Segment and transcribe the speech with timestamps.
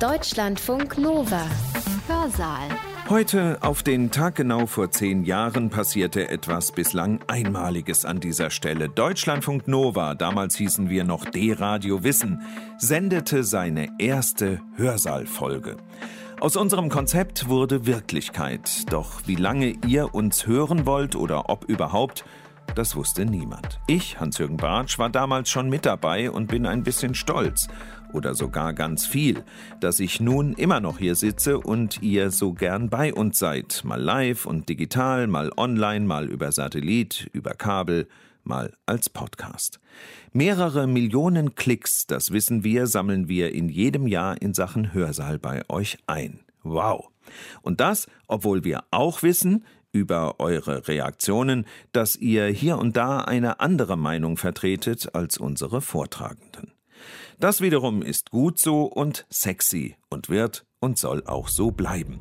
[0.00, 1.46] Deutschlandfunk Nova.
[2.08, 2.68] Hörsaal.
[3.08, 8.88] Heute, auf den Tag genau vor zehn Jahren, passierte etwas bislang Einmaliges an dieser Stelle.
[8.88, 12.42] Deutschlandfunk Nova, damals hießen wir noch D-Radio Wissen,
[12.76, 15.76] sendete seine erste Hörsaalfolge.
[16.40, 18.92] Aus unserem Konzept wurde Wirklichkeit.
[18.92, 22.24] Doch wie lange ihr uns hören wollt oder ob überhaupt,
[22.74, 23.78] das wusste niemand.
[23.86, 27.68] Ich, Hans-Jürgen Bartsch, war damals schon mit dabei und bin ein bisschen stolz
[28.14, 29.44] oder sogar ganz viel,
[29.80, 34.00] dass ich nun immer noch hier sitze und ihr so gern bei uns seid, mal
[34.00, 38.08] live und digital, mal online, mal über Satellit, über Kabel,
[38.44, 39.80] mal als Podcast.
[40.32, 45.62] Mehrere Millionen Klicks, das wissen wir, sammeln wir in jedem Jahr in Sachen Hörsaal bei
[45.68, 46.40] euch ein.
[46.62, 47.08] Wow.
[47.62, 53.60] Und das, obwohl wir auch wissen, über eure Reaktionen, dass ihr hier und da eine
[53.60, 56.73] andere Meinung vertretet als unsere Vortragenden.
[57.40, 62.20] Das wiederum ist gut so und sexy und wird und soll auch so bleiben.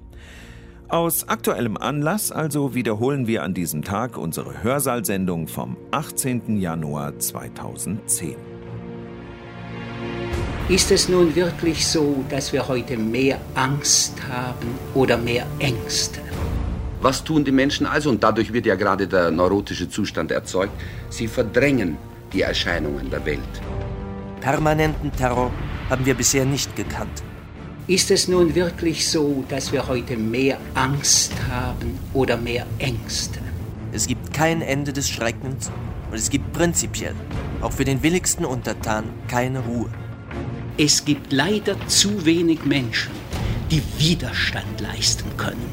[0.89, 6.58] Aus aktuellem Anlass also wiederholen wir an diesem Tag unsere Hörsaalsendung vom 18.
[6.58, 8.36] Januar 2010.
[10.69, 16.22] Ist es nun wirklich so, dass wir heute mehr Angst haben oder mehr Ängste?
[17.02, 18.09] Was tun die Menschen also?
[18.09, 20.73] Und dadurch wird ja gerade der neurotische Zustand erzeugt.
[21.09, 21.97] Sie verdrängen
[22.31, 23.61] die Erscheinungen der Welt.
[24.44, 25.52] Permanenten Terror
[25.89, 27.23] haben wir bisher nicht gekannt.
[27.88, 33.39] Ist es nun wirklich so, dass wir heute mehr Angst haben oder mehr Ängste?
[33.94, 35.72] Es gibt kein Ende des Schreckens
[36.11, 37.16] und es gibt prinzipiell,
[37.61, 39.89] auch für den willigsten Untertan, keine Ruhe.
[40.78, 43.13] Es gibt leider zu wenig Menschen,
[43.72, 45.69] die Widerstand leisten können.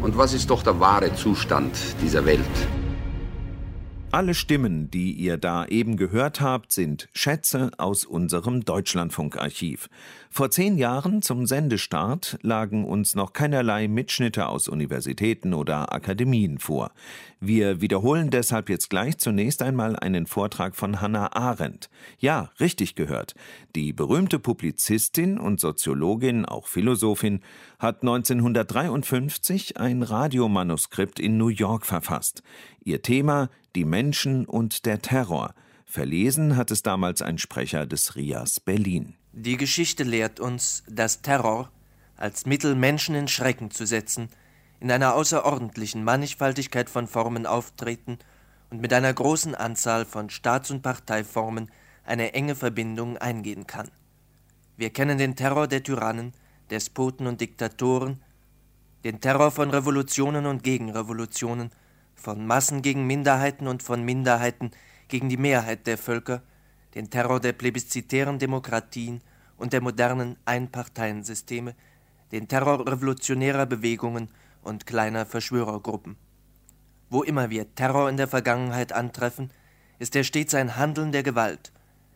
[0.00, 2.40] Und was ist doch der wahre Zustand dieser Welt?
[4.14, 9.90] Alle Stimmen, die ihr da eben gehört habt, sind Schätze aus unserem Deutschlandfunkarchiv.
[10.30, 16.92] Vor zehn Jahren zum Sendestart lagen uns noch keinerlei Mitschnitte aus Universitäten oder Akademien vor.
[17.40, 21.90] Wir wiederholen deshalb jetzt gleich zunächst einmal einen Vortrag von Hannah Arendt.
[22.20, 23.34] Ja, richtig gehört.
[23.74, 27.40] Die berühmte Publizistin und Soziologin, auch Philosophin,
[27.80, 32.44] hat 1953 ein Radiomanuskript in New York verfasst.
[32.84, 35.52] Ihr Thema Die Menschen und der Terror.
[35.84, 39.16] Verlesen hat es damals ein Sprecher des RIAS Berlin.
[39.32, 41.70] Die Geschichte lehrt uns, dass Terror
[42.16, 44.28] als Mittel, Menschen in Schrecken zu setzen,
[44.78, 48.18] in einer außerordentlichen Mannigfaltigkeit von Formen auftreten
[48.70, 51.70] und mit einer großen Anzahl von Staats- und Parteiformen
[52.04, 53.90] eine enge Verbindung eingehen kann.
[54.76, 56.32] Wir kennen den Terror der Tyrannen,
[56.70, 58.22] Despoten und Diktatoren,
[59.02, 61.70] den Terror von Revolutionen und Gegenrevolutionen,
[62.24, 64.70] von Massen gegen Minderheiten und von Minderheiten
[65.08, 66.42] gegen die Mehrheit der Völker,
[66.94, 69.20] den Terror der plebiszitären Demokratien
[69.58, 71.74] und der modernen Einparteiensysteme,
[72.32, 74.30] den Terror revolutionärer Bewegungen
[74.62, 76.16] und kleiner Verschwörergruppen.
[77.10, 79.50] Wo immer wir Terror in der Vergangenheit antreffen,
[79.98, 81.72] ist er stets ein Handeln der Gewalt,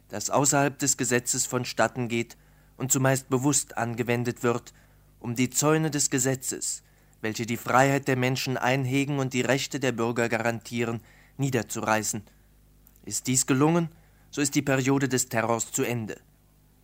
[0.08, 2.38] das außerhalb des Gesetzes vonstatten geht
[2.78, 4.72] und zumeist bewusst angewendet wird,
[5.20, 6.82] um die Zäune des Gesetzes,
[7.20, 11.00] welche die Freiheit der Menschen einhegen und die Rechte der Bürger garantieren,
[11.36, 12.22] niederzureißen.
[13.04, 13.88] Ist dies gelungen,
[14.30, 16.20] so ist die Periode des Terrors zu Ende.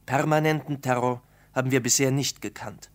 [0.06, 1.22] Permanenten Terror
[1.55, 2.91] haben wir bisher nicht gekannt.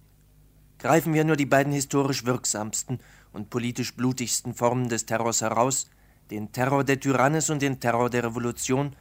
[0.79, 2.99] Greifen wir nur die beiden historisch wirksamsten
[3.31, 5.89] und politisch blutigsten Formen des Terrors heraus,
[6.31, 8.95] den Terror der Tyrannis und den Terror der Revolution,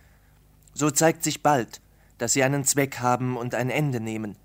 [0.75, 1.81] so zeigt sich bald,
[2.19, 4.37] dass sie einen Zweck haben und ein Ende nehmen.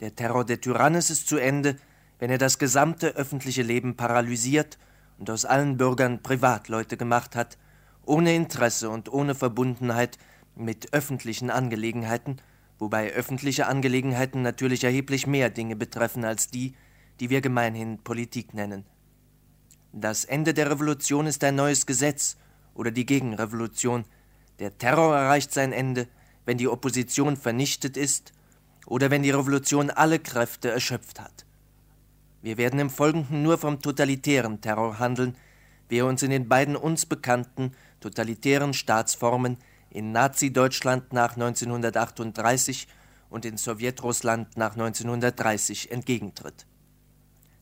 [0.00, 1.76] Der Terror der Tyrannis ist zu Ende,
[2.18, 4.78] wenn er das gesamte öffentliche Leben paralysiert
[5.18, 7.58] und aus allen Bürgern Privatleute gemacht hat,
[8.04, 10.18] ohne Interesse und ohne Verbundenheit
[10.54, 12.36] mit öffentlichen Angelegenheiten,
[12.78, 16.74] wobei öffentliche Angelegenheiten natürlich erheblich mehr Dinge betreffen als die,
[17.20, 18.84] die wir gemeinhin Politik nennen.
[19.92, 22.36] Das Ende der Revolution ist ein neues Gesetz
[22.74, 24.04] oder die Gegenrevolution.
[24.58, 26.08] Der Terror erreicht sein Ende,
[26.44, 28.32] wenn die Opposition vernichtet ist
[28.86, 31.44] oder wenn die Revolution alle Kräfte erschöpft hat.
[32.48, 35.36] Wir werden im Folgenden nur vom totalitären Terror handeln,
[35.90, 39.58] wie er uns in den beiden uns bekannten totalitären Staatsformen
[39.90, 42.88] in Nazi-Deutschland nach 1938
[43.28, 46.64] und in Sowjetrussland nach 1930 entgegentritt.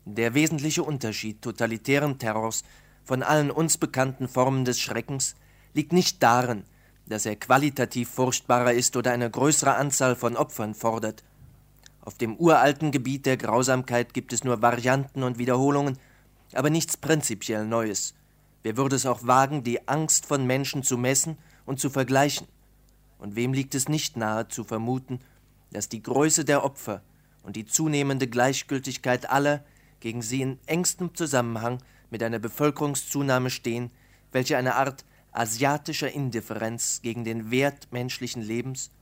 [0.05, 2.63] Der wesentliche Unterschied totalitären Terrors
[3.03, 5.35] von allen uns bekannten Formen des Schreckens
[5.75, 6.63] liegt nicht darin,
[7.07, 11.25] dass er qualitativ furchtbarer ist oder eine größere Anzahl von Opfern fordert.
[12.07, 15.99] Auf dem uralten Gebiet der Grausamkeit gibt es nur Varianten und Wiederholungen,
[16.53, 18.15] aber nichts prinzipiell Neues.
[18.63, 22.47] Wer würde es auch wagen, die Angst von Menschen zu messen und zu vergleichen?
[23.19, 25.19] Und wem liegt es nicht nahe zu vermuten,
[25.73, 27.03] dass die Größe der Opfer
[27.43, 29.65] und die zunehmende Gleichgültigkeit aller
[29.99, 33.91] gegen sie in engstem Zusammenhang mit einer Bevölkerungszunahme stehen,
[34.31, 38.93] welche eine Art asiatischer Indifferenz gegen den Wert menschlichen Lebens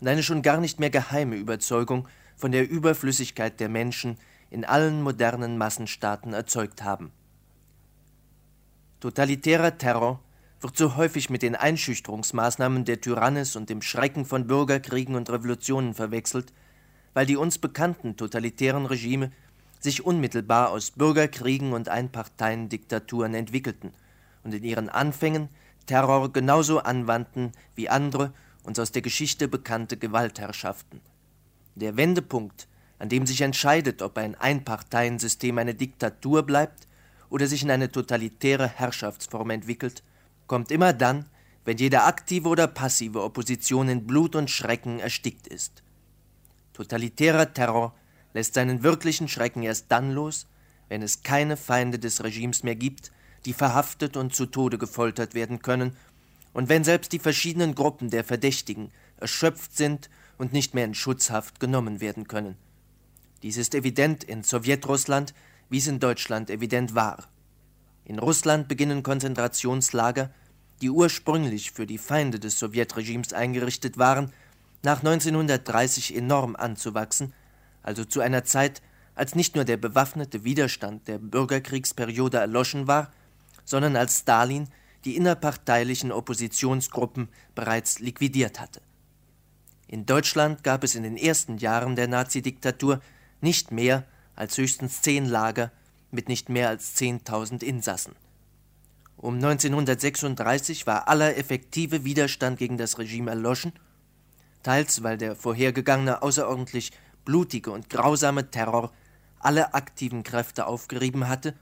[0.00, 2.06] und eine schon gar nicht mehr geheime Überzeugung
[2.36, 4.18] von der Überflüssigkeit der Menschen
[4.50, 7.10] in allen modernen Massenstaaten erzeugt haben.
[9.00, 10.20] Totalitärer Terror
[10.60, 15.94] wird so häufig mit den Einschüchterungsmaßnahmen der Tyrannis und dem Schrecken von Bürgerkriegen und Revolutionen
[15.94, 16.52] verwechselt,
[17.14, 19.32] weil die uns bekannten totalitären Regime
[19.80, 23.92] sich unmittelbar aus Bürgerkriegen und Einparteiendiktaturen entwickelten
[24.44, 25.48] und in ihren Anfängen
[25.86, 28.32] Terror genauso anwandten wie andere
[28.62, 31.00] uns aus der Geschichte bekannte Gewaltherrschaften.
[31.74, 36.86] Der Wendepunkt, an dem sich entscheidet, ob ein Einparteiensystem eine Diktatur bleibt
[37.30, 40.02] oder sich in eine totalitäre Herrschaftsform entwickelt,
[40.46, 41.26] kommt immer dann,
[41.64, 45.82] wenn jede aktive oder passive Opposition in Blut und Schrecken erstickt ist.
[46.74, 47.94] Totalitärer Terror
[48.34, 50.46] lässt seinen wirklichen Schrecken erst dann los,
[50.88, 53.12] wenn es keine Feinde des Regimes mehr gibt,
[53.44, 55.96] die verhaftet und zu Tode gefoltert werden können,
[56.52, 60.10] und wenn selbst die verschiedenen Gruppen der Verdächtigen erschöpft sind
[60.42, 62.56] und nicht mehr in Schutzhaft genommen werden können.
[63.44, 65.34] Dies ist evident in Sowjetrussland,
[65.70, 67.28] wie es in Deutschland evident war.
[68.04, 70.30] In Russland beginnen Konzentrationslager,
[70.80, 74.32] die ursprünglich für die Feinde des Sowjetregimes eingerichtet waren,
[74.82, 77.32] nach 1930 enorm anzuwachsen,
[77.84, 78.82] also zu einer Zeit,
[79.14, 83.12] als nicht nur der bewaffnete Widerstand der Bürgerkriegsperiode erloschen war,
[83.64, 84.66] sondern als Stalin
[85.04, 88.80] die innerparteilichen Oppositionsgruppen bereits liquidiert hatte.
[89.92, 93.02] In Deutschland gab es in den ersten Jahren der Nazidiktatur
[93.42, 94.04] nicht mehr
[94.34, 95.70] als höchstens zehn Lager
[96.10, 98.16] mit nicht mehr als 10.000 Insassen.
[99.18, 103.74] Um 1936 war aller effektive Widerstand gegen das Regime erloschen,
[104.62, 106.92] teils weil der vorhergegangene außerordentlich
[107.26, 108.92] blutige und grausame Terror
[109.40, 111.52] alle aktiven Kräfte aufgerieben hatte,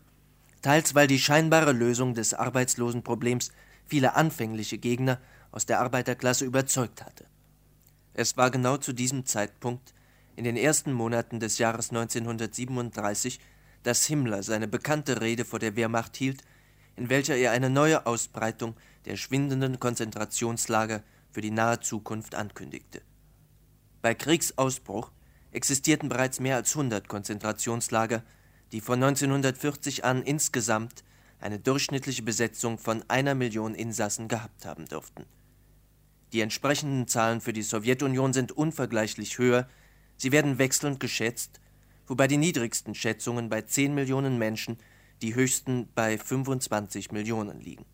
[0.63, 3.51] teils weil die scheinbare Lösung des Arbeitslosenproblems
[3.87, 5.19] viele anfängliche Gegner
[5.51, 7.30] aus der Arbeiterklasse überzeugt hatte.
[8.15, 9.95] Es war genau zu diesem Zeitpunkt,
[10.37, 13.41] in den ersten Monaten des Jahres 1937,
[13.83, 16.43] dass Himmler seine bekannte Rede vor der Wehrmacht hielt,
[16.97, 18.75] in welcher er eine neue Ausbreitung
[19.05, 23.03] der schwindenden Konzentrationslager für die nahe Zukunft ankündigte.
[24.03, 25.11] Bei Kriegsausbruch
[25.53, 28.23] existierten bereits mehr als 100 Konzentrationslager,
[28.73, 31.05] die von 1940 an insgesamt
[31.41, 35.25] eine durchschnittliche Besetzung von einer Million Insassen gehabt haben dürften.
[36.33, 39.69] Die entsprechenden Zahlen für die Sowjetunion sind unvergleichlich höher,
[40.17, 41.61] sie werden wechselnd geschätzt,
[42.07, 44.79] wobei die niedrigsten Schätzungen bei 10 Millionen Menschen,
[45.23, 47.85] die höchsten bei 25 Millionen liegen.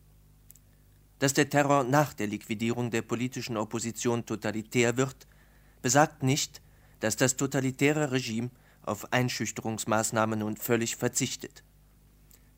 [1.19, 5.27] Dass der Terror nach der Liquidierung der politischen Opposition totalitär wird,
[5.81, 6.61] besagt nicht,
[6.99, 8.51] dass das totalitäre Regime
[8.83, 11.63] auf Einschüchterungsmaßnahmen nun völlig verzichtet.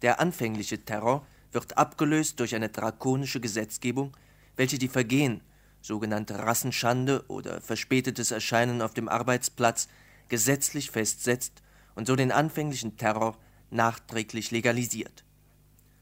[0.01, 4.15] Der anfängliche Terror wird abgelöst durch eine drakonische Gesetzgebung,
[4.55, 5.41] welche die Vergehen,
[5.81, 9.87] sogenannte Rassenschande oder verspätetes Erscheinen auf dem Arbeitsplatz,
[10.27, 11.61] gesetzlich festsetzt
[11.95, 13.37] und so den anfänglichen Terror
[13.71, 15.23] nachträglich legalisiert.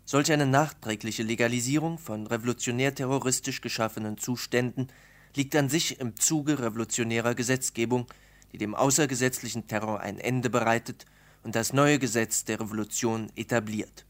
[0.06, 4.88] Solch eine nachträgliche Legalisierung von revolutionär-terroristisch geschaffenen Zuständen
[5.36, 8.08] liegt an sich im Zuge revolutionärer Gesetzgebung,
[8.54, 11.06] die dem außergesetzlichen Terror ein Ende bereitet
[11.44, 14.06] und das neue Gesetz der Revolution etabliert.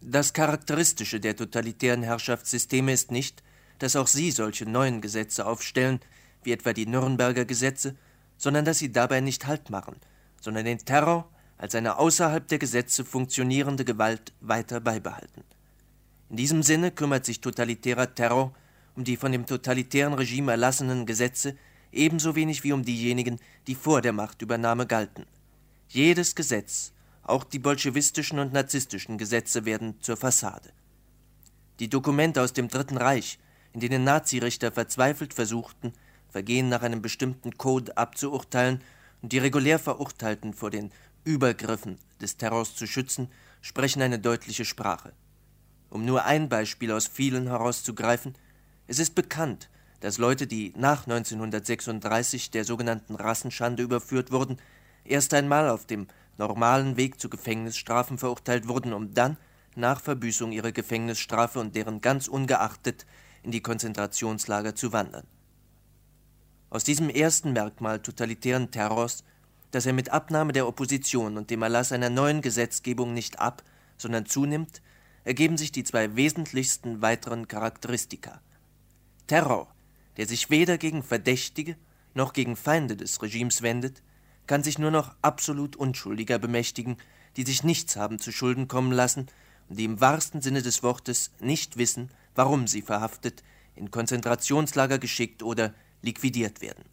[0.00, 3.42] Das Charakteristische der totalitären Herrschaftssysteme ist nicht,
[3.78, 6.00] dass auch sie solche neuen Gesetze aufstellen,
[6.42, 7.96] wie etwa die Nürnberger Gesetze,
[8.36, 9.96] sondern dass sie dabei nicht Halt machen,
[10.40, 11.28] sondern den Terror
[11.58, 15.42] als eine außerhalb der Gesetze funktionierende Gewalt weiter beibehalten.
[16.28, 18.54] In diesem Sinne kümmert sich totalitärer Terror
[18.94, 21.56] um die von dem totalitären Regime erlassenen Gesetze
[21.92, 25.26] ebenso wenig wie um diejenigen, die vor der Machtübernahme galten.
[25.88, 26.92] Jedes Gesetz,
[27.22, 30.70] auch die bolschewistischen und narzisstischen Gesetze, werden zur Fassade.
[31.78, 33.38] Die Dokumente aus dem Dritten Reich,
[33.76, 35.92] in denen Nazirichter verzweifelt versuchten,
[36.30, 38.80] Vergehen nach einem bestimmten Code abzuurteilen
[39.20, 40.90] und die regulär Verurteilten vor den
[41.24, 43.28] Übergriffen des Terrors zu schützen,
[43.60, 45.12] sprechen eine deutliche Sprache.
[45.90, 48.34] Um nur ein Beispiel aus vielen herauszugreifen,
[48.86, 49.68] es ist bekannt,
[50.00, 54.56] dass Leute, die nach 1936 der sogenannten Rassenschande überführt wurden,
[55.04, 56.06] erst einmal auf dem
[56.38, 59.36] normalen Weg zu Gefängnisstrafen verurteilt wurden, um dann
[59.74, 63.04] nach Verbüßung ihrer Gefängnisstrafe und deren ganz ungeachtet
[63.46, 65.26] in die Konzentrationslager zu wandern.
[66.68, 69.24] Aus diesem ersten Merkmal totalitären Terrors,
[69.70, 73.62] dass er mit Abnahme der Opposition und dem Erlass einer neuen Gesetzgebung nicht ab,
[73.96, 74.82] sondern zunimmt,
[75.24, 78.40] ergeben sich die zwei wesentlichsten weiteren Charakteristika.
[79.28, 79.72] Terror,
[80.16, 81.76] der sich weder gegen Verdächtige
[82.14, 84.02] noch gegen Feinde des Regimes wendet,
[84.46, 86.96] kann sich nur noch absolut Unschuldiger bemächtigen,
[87.36, 89.26] die sich nichts haben zu Schulden kommen lassen
[89.68, 93.42] und die im wahrsten Sinne des Wortes nicht wissen, warum sie verhaftet,
[93.74, 96.84] in Konzentrationslager geschickt oder liquidiert werden.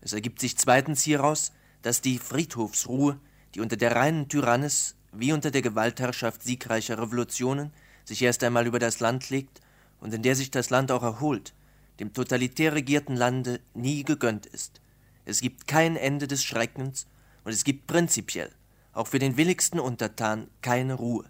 [0.00, 3.18] Es ergibt sich zweitens hieraus, dass die Friedhofsruhe,
[3.54, 7.72] die unter der reinen Tyrannis wie unter der Gewaltherrschaft siegreicher Revolutionen
[8.04, 9.60] sich erst einmal über das Land legt
[10.00, 11.54] und in der sich das Land auch erholt,
[12.00, 14.80] dem totalitär regierten Lande nie gegönnt ist.
[15.24, 17.06] Es gibt kein Ende des Schreckens
[17.44, 18.50] und es gibt prinzipiell,
[18.92, 21.24] auch für den willigsten Untertan, keine Ruhe.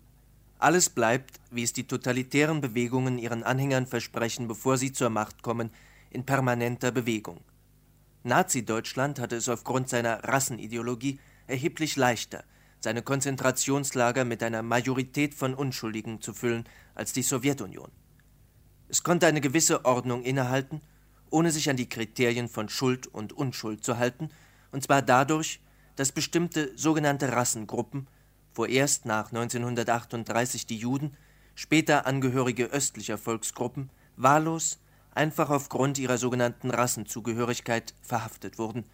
[0.62, 5.72] Alles bleibt, wie es die totalitären Bewegungen ihren Anhängern versprechen, bevor sie zur Macht kommen,
[6.08, 7.40] in permanenter Bewegung.
[8.22, 12.44] Nazi-Deutschland hatte es aufgrund seiner Rassenideologie erheblich leichter,
[12.78, 16.62] seine Konzentrationslager mit einer Majorität von Unschuldigen zu füllen,
[16.94, 17.90] als die Sowjetunion.
[18.88, 20.80] Es konnte eine gewisse Ordnung innehalten,
[21.30, 24.30] ohne sich an die Kriterien von Schuld und Unschuld zu halten,
[24.70, 25.58] und zwar dadurch,
[25.96, 28.06] dass bestimmte sogenannte Rassengruppen,
[28.52, 31.16] vorerst nach 1938 die Juden,
[31.54, 34.78] später Angehörige östlicher Volksgruppen, wahllos,
[35.14, 38.84] einfach aufgrund ihrer sogenannten Rassenzugehörigkeit verhaftet wurden.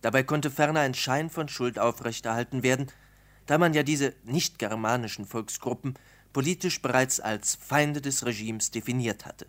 [0.00, 2.88] Dabei konnte ferner ein Schein von Schuld aufrechterhalten werden,
[3.46, 5.94] da man ja diese nicht-germanischen Volksgruppen
[6.32, 9.46] politisch bereits als Feinde des Regimes definiert hatte.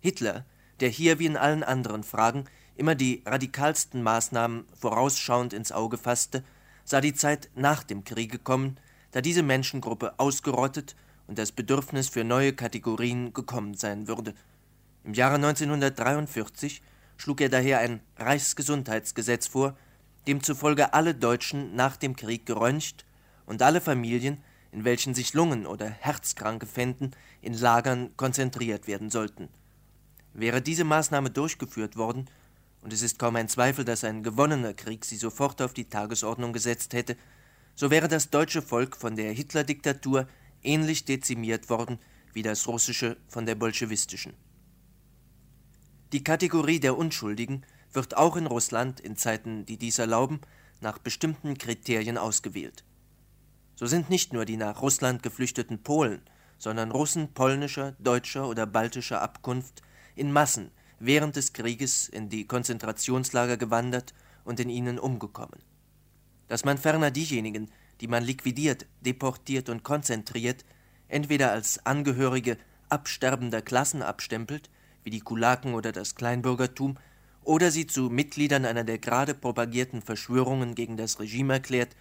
[0.00, 0.44] Hitler,
[0.80, 6.44] der hier wie in allen anderen Fragen immer die radikalsten Maßnahmen vorausschauend ins Auge fasste,
[6.86, 8.78] sah die Zeit nach dem Kriege kommen,
[9.10, 14.34] da diese Menschengruppe ausgerottet und das Bedürfnis für neue Kategorien gekommen sein würde.
[15.04, 16.82] Im Jahre 1943
[17.16, 19.76] schlug er daher ein Reichsgesundheitsgesetz vor,
[20.26, 23.04] demzufolge alle Deutschen nach dem Krieg geröntgt
[23.46, 24.38] und alle Familien,
[24.70, 29.48] in welchen sich Lungen- oder Herzkranke fänden, in Lagern konzentriert werden sollten.
[30.34, 32.28] Wäre diese Maßnahme durchgeführt worden,
[32.82, 36.52] und es ist kaum ein Zweifel, dass ein gewonnener Krieg sie sofort auf die Tagesordnung
[36.52, 37.16] gesetzt hätte,
[37.74, 40.28] so wäre das deutsche Volk von der Hitler-Diktatur
[40.62, 41.98] ähnlich dezimiert worden
[42.32, 44.34] wie das russische von der bolschewistischen.
[46.12, 50.40] Die Kategorie der Unschuldigen wird auch in Russland in Zeiten, die dies erlauben,
[50.80, 52.84] nach bestimmten Kriterien ausgewählt.
[53.74, 56.20] So sind nicht nur die nach Russland geflüchteten Polen,
[56.58, 59.82] sondern Russen polnischer, deutscher oder baltischer Abkunft
[60.14, 65.60] in Massen während des Krieges in die Konzentrationslager gewandert und in ihnen umgekommen.
[66.48, 70.64] Dass man ferner diejenigen, die man liquidiert, deportiert und konzentriert,
[71.08, 72.56] entweder als Angehörige
[72.88, 74.70] absterbender Klassen abstempelt,
[75.02, 76.96] wie die Kulaken oder das Kleinbürgertum,
[77.42, 81.94] oder sie zu Mitgliedern einer der gerade propagierten Verschwörungen gegen das Regime erklärt,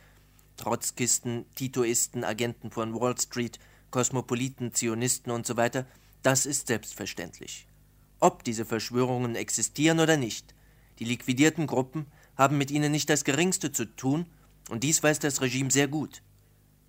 [0.57, 3.59] Trotzkisten, Titoisten, Agenten von Wall Street,
[3.91, 5.85] Kosmopoliten, Zionisten usw., so
[6.23, 7.67] das ist selbstverständlich
[8.25, 10.55] ob diese Verschwörungen existieren oder nicht.
[10.97, 14.25] Die liquidierten Gruppen haben mit ihnen nicht das geringste zu tun,
[14.67, 16.23] und dies weiß das Regime sehr gut.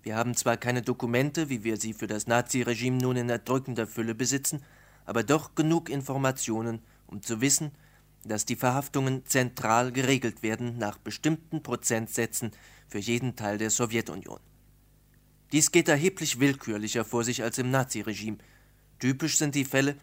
[0.01, 4.15] Wir haben zwar keine Dokumente, wie wir sie für das Naziregime nun in erdrückender Fülle
[4.15, 4.63] besitzen,
[5.05, 7.71] aber doch genug Informationen, um zu wissen,
[8.23, 12.49] dass die Verhaftungen zentral geregelt werden nach bestimmten Prozentsätzen
[12.87, 14.39] für jeden Teil der Sowjetunion.
[15.51, 18.39] Dies geht erheblich willkürlicher vor sich als im Naziregime.
[18.97, 19.97] Typisch sind die Fälle,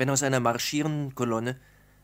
[0.00, 1.60] wenn aus einer marschierenden Kolonne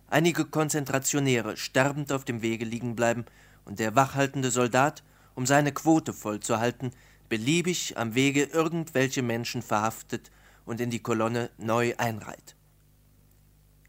[0.09, 3.25] einige Konzentrationäre sterbend auf dem Wege liegen bleiben
[3.65, 5.03] und der wachhaltende Soldat,
[5.35, 6.91] um seine Quote vollzuhalten,
[7.31, 10.31] beliebig am Wege irgendwelche Menschen verhaftet
[10.67, 12.55] und in die Kolonne neu einreiht.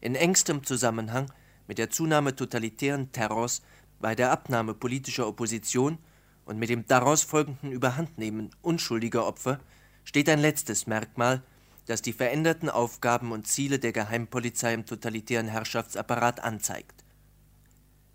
[0.00, 1.30] In engstem Zusammenhang
[1.66, 3.60] mit der Zunahme totalitären Terrors
[4.00, 5.98] bei der Abnahme politischer Opposition
[6.46, 9.60] und mit dem daraus folgenden Überhandnehmen unschuldiger Opfer
[10.04, 11.42] steht ein letztes Merkmal,
[11.88, 17.02] das die veränderten Aufgaben und Ziele der Geheimpolizei im totalitären Herrschaftsapparat anzeigt.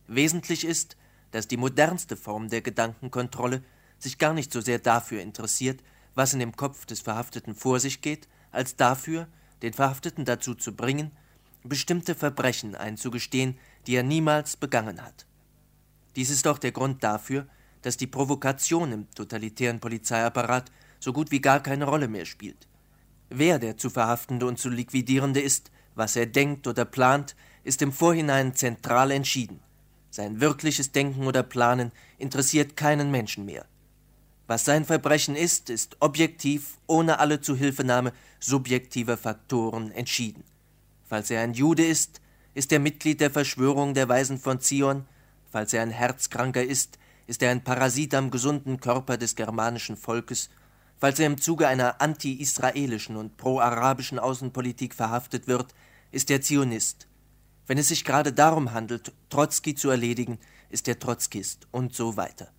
[0.05, 0.95] Wesentlich ist,
[1.31, 3.63] dass die modernste Form der Gedankenkontrolle
[3.97, 5.81] sich gar nicht so sehr dafür interessiert,
[6.13, 9.27] was in dem Kopf des Verhafteten vor sich geht, als dafür,
[9.63, 11.09] den Verhafteten dazu zu bringen,
[11.63, 15.25] bestimmte Verbrechen einzugestehen, die er niemals begangen hat.
[16.15, 17.47] Dies ist auch der Grund dafür,
[17.81, 22.67] dass die Provokation im totalitären Polizeiapparat so gut wie gar keine Rolle mehr spielt.
[23.35, 27.91] Wer der zu Verhaftende und zu Liquidierende ist, was er denkt oder plant, ist im
[27.91, 29.59] Vorhinein zentral entschieden.
[30.11, 33.65] Sein wirkliches Denken oder Planen interessiert keinen Menschen mehr.
[34.45, 40.43] Was sein Verbrechen ist, ist objektiv, ohne alle Zuhilfenahme subjektiver Faktoren entschieden.
[41.03, 42.21] Falls er ein Jude ist,
[42.53, 45.07] ist er Mitglied der Verschwörung der Weisen von Zion,
[45.51, 50.51] falls er ein Herzkranker ist, ist er ein Parasit am gesunden Körper des germanischen Volkes
[51.03, 55.75] Falls er im Zuge einer anti-israelischen und pro-arabischen Außenpolitik verhaftet wird,
[56.11, 57.07] ist er Zionist.
[57.67, 62.53] Wenn es sich gerade darum handelt, Trotzki zu erledigen, ist der Trotzkist und so weiter.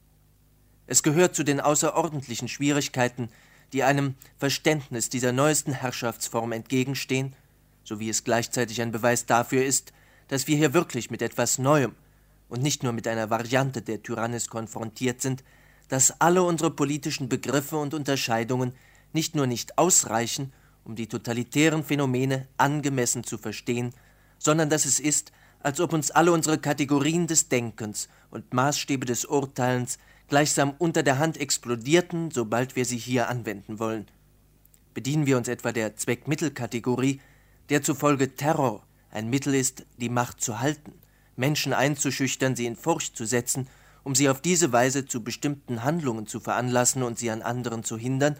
[0.86, 3.30] Es gehört zu den außerordentlichen Schwierigkeiten,
[3.72, 7.34] die einem Verständnis dieser neuesten Herrschaftsform entgegenstehen,
[7.82, 9.94] sowie es gleichzeitig ein Beweis dafür ist,
[10.28, 11.94] dass wir hier wirklich mit etwas Neuem
[12.50, 15.42] und nicht nur mit einer Variante der Tyrannis konfrontiert sind,
[15.88, 18.72] dass alle unsere politischen Begriffe und Unterscheidungen
[19.12, 20.52] nicht nur nicht ausreichen,
[20.84, 23.94] um die totalitären Phänomene angemessen zu verstehen,
[24.38, 29.24] sondern dass es ist, als ob uns alle unsere Kategorien des Denkens und Maßstäbe des
[29.24, 29.98] Urteilens
[30.28, 34.06] gleichsam unter der Hand explodierten, sobald wir sie hier anwenden wollen.
[34.92, 37.20] Bedienen wir uns etwa der Zweckmittelkategorie,
[37.70, 40.92] der zufolge Terror ein Mittel ist, die Macht zu halten,
[41.36, 43.68] Menschen einzuschüchtern, sie in Furcht zu setzen,
[44.04, 47.96] um sie auf diese Weise zu bestimmten Handlungen zu veranlassen und sie an anderen zu
[47.96, 48.36] hindern,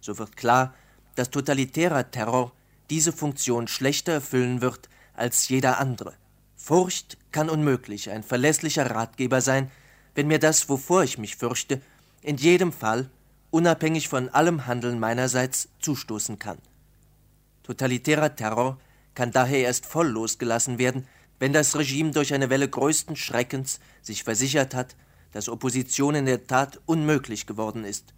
[0.00, 0.74] so wird klar,
[1.16, 2.52] dass totalitärer Terror
[2.90, 6.14] diese Funktion schlechter erfüllen wird als jeder andere.
[6.54, 9.70] Furcht kann unmöglich ein verlässlicher Ratgeber sein,
[10.14, 11.80] wenn mir das, wovor ich mich fürchte,
[12.22, 13.10] in jedem Fall,
[13.50, 16.58] unabhängig von allem Handeln meinerseits, zustoßen kann.
[17.62, 18.78] Totalitärer Terror
[19.14, 21.06] kann daher erst voll losgelassen werden,
[21.38, 24.96] wenn das Regime durch eine Welle größten Schreckens sich versichert hat,
[25.36, 28.14] dass Opposition in der Tat unmöglich geworden ist.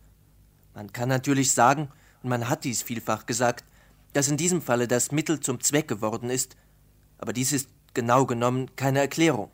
[0.73, 1.89] Man kann natürlich sagen,
[2.23, 3.65] und man hat dies vielfach gesagt,
[4.13, 6.55] dass in diesem Falle das Mittel zum Zweck geworden ist,
[7.19, 9.51] aber dies ist genau genommen keine Erklärung.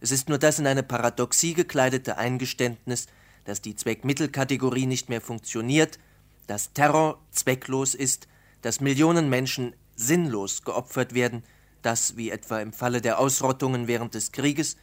[0.00, 3.06] Es ist nur das in eine Paradoxie gekleidete Eingeständnis,
[3.46, 5.98] dass die Zweckmittelkategorie nicht mehr funktioniert,
[6.48, 8.28] dass Terror zwecklos ist,
[8.60, 11.44] dass Millionen Menschen sinnlos geopfert werden,
[11.80, 14.76] dass, wie etwa im Falle der Ausrottungen während des Krieges,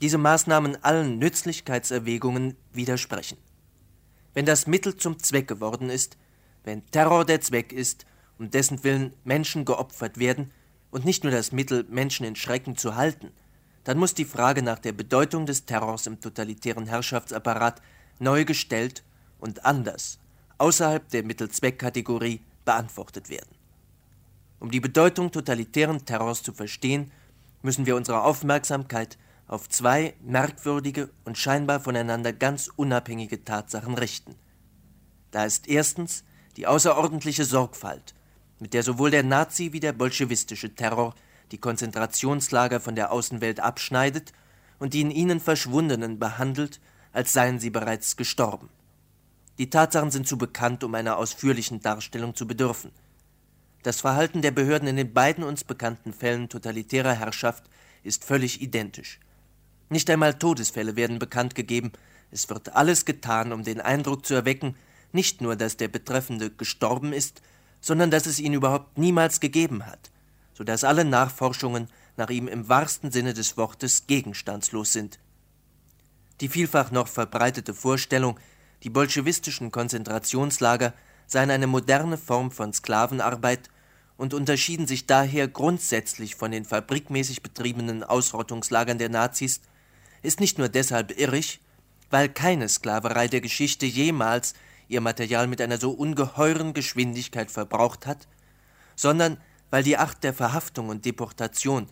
[0.00, 3.38] diese Maßnahmen allen Nützlichkeitserwägungen widersprechen.
[4.34, 6.16] Wenn das Mittel zum Zweck geworden ist,
[6.64, 8.06] wenn Terror der Zweck ist,
[8.38, 10.52] um dessen Willen Menschen geopfert werden,
[10.90, 13.30] und nicht nur das Mittel, Menschen in Schrecken zu halten,
[13.84, 17.80] dann muss die Frage nach der Bedeutung des Terrors im totalitären Herrschaftsapparat
[18.18, 19.04] neu gestellt
[19.38, 20.18] und anders,
[20.58, 23.48] außerhalb der Mittel-Zweck-Kategorie, beantwortet werden.
[24.58, 27.10] Um die Bedeutung totalitären Terrors zu verstehen,
[27.62, 29.16] müssen wir unsere Aufmerksamkeit
[29.50, 34.36] auf zwei merkwürdige und scheinbar voneinander ganz unabhängige Tatsachen richten.
[35.32, 36.22] Da ist erstens
[36.56, 38.14] die außerordentliche Sorgfalt,
[38.60, 41.16] mit der sowohl der Nazi wie der bolschewistische Terror
[41.50, 44.32] die Konzentrationslager von der Außenwelt abschneidet
[44.78, 46.80] und die in ihnen Verschwundenen behandelt,
[47.12, 48.68] als seien sie bereits gestorben.
[49.58, 52.92] Die Tatsachen sind zu bekannt, um einer ausführlichen Darstellung zu bedürfen.
[53.82, 57.64] Das Verhalten der Behörden in den beiden uns bekannten Fällen totalitärer Herrschaft
[58.04, 59.18] ist völlig identisch.
[59.90, 61.92] Nicht einmal Todesfälle werden bekannt gegeben,
[62.30, 64.76] es wird alles getan, um den Eindruck zu erwecken,
[65.12, 67.42] nicht nur, dass der Betreffende gestorben ist,
[67.80, 70.10] sondern dass es ihn überhaupt niemals gegeben hat
[70.60, 75.18] so dass alle Nachforschungen nach ihm im wahrsten Sinne des Wortes gegenstandslos sind.
[76.42, 78.38] Die vielfach noch verbreitete Vorstellung,
[78.82, 80.92] die bolschewistischen Konzentrationslager
[81.26, 83.70] seien eine moderne Form von Sklavenarbeit
[84.18, 89.62] und unterschieden sich daher grundsätzlich von den fabrikmäßig betriebenen Ausrottungslagern der Nazis,
[90.22, 91.60] ist nicht nur deshalb irrig,
[92.10, 94.54] weil keine Sklaverei der Geschichte jemals
[94.88, 98.26] ihr Material mit einer so ungeheuren Geschwindigkeit verbraucht hat,
[98.96, 99.38] sondern
[99.70, 101.86] weil die Art der Verhaftung und Deportation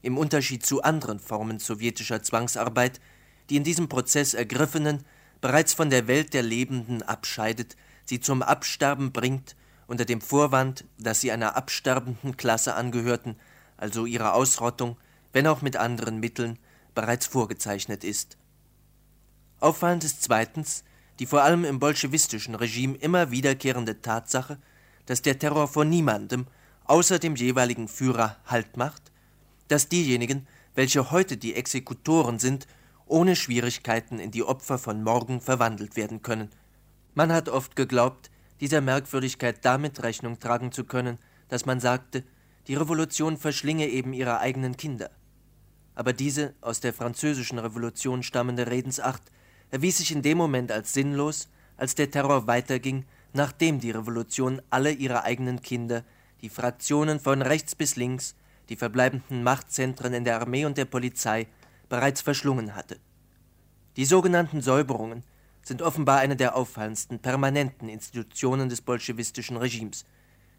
[0.00, 3.00] im Unterschied zu anderen Formen sowjetischer Zwangsarbeit
[3.48, 5.04] die in diesem Prozess Ergriffenen
[5.40, 11.20] bereits von der Welt der Lebenden abscheidet, sie zum Absterben bringt, unter dem Vorwand, dass
[11.20, 13.36] sie einer absterbenden Klasse angehörten,
[13.76, 14.96] also ihre Ausrottung,
[15.32, 16.58] wenn auch mit anderen Mitteln,
[16.98, 18.36] bereits vorgezeichnet ist.
[19.60, 20.82] Auffallend ist zweitens
[21.20, 24.58] die vor allem im bolschewistischen Regime immer wiederkehrende Tatsache,
[25.06, 26.46] dass der Terror vor niemandem
[26.84, 29.12] außer dem jeweiligen Führer Halt macht,
[29.68, 32.66] dass diejenigen, welche heute die Exekutoren sind,
[33.06, 36.50] ohne Schwierigkeiten in die Opfer von morgen verwandelt werden können.
[37.14, 38.30] Man hat oft geglaubt,
[38.60, 42.24] dieser Merkwürdigkeit damit Rechnung tragen zu können, dass man sagte,
[42.66, 45.10] die Revolution verschlinge eben ihre eigenen Kinder.
[45.98, 49.20] Aber diese aus der französischen Revolution stammende Redensart
[49.72, 54.92] erwies sich in dem Moment als sinnlos, als der Terror weiterging, nachdem die Revolution alle
[54.92, 56.04] ihre eigenen Kinder
[56.40, 58.36] die Fraktionen von rechts bis links,
[58.68, 61.48] die verbleibenden Machtzentren in der Armee und der Polizei
[61.88, 63.00] bereits verschlungen hatte.
[63.96, 65.24] Die sogenannten Säuberungen
[65.64, 70.04] sind offenbar eine der auffallendsten permanenten Institutionen des bolschewistischen Regimes.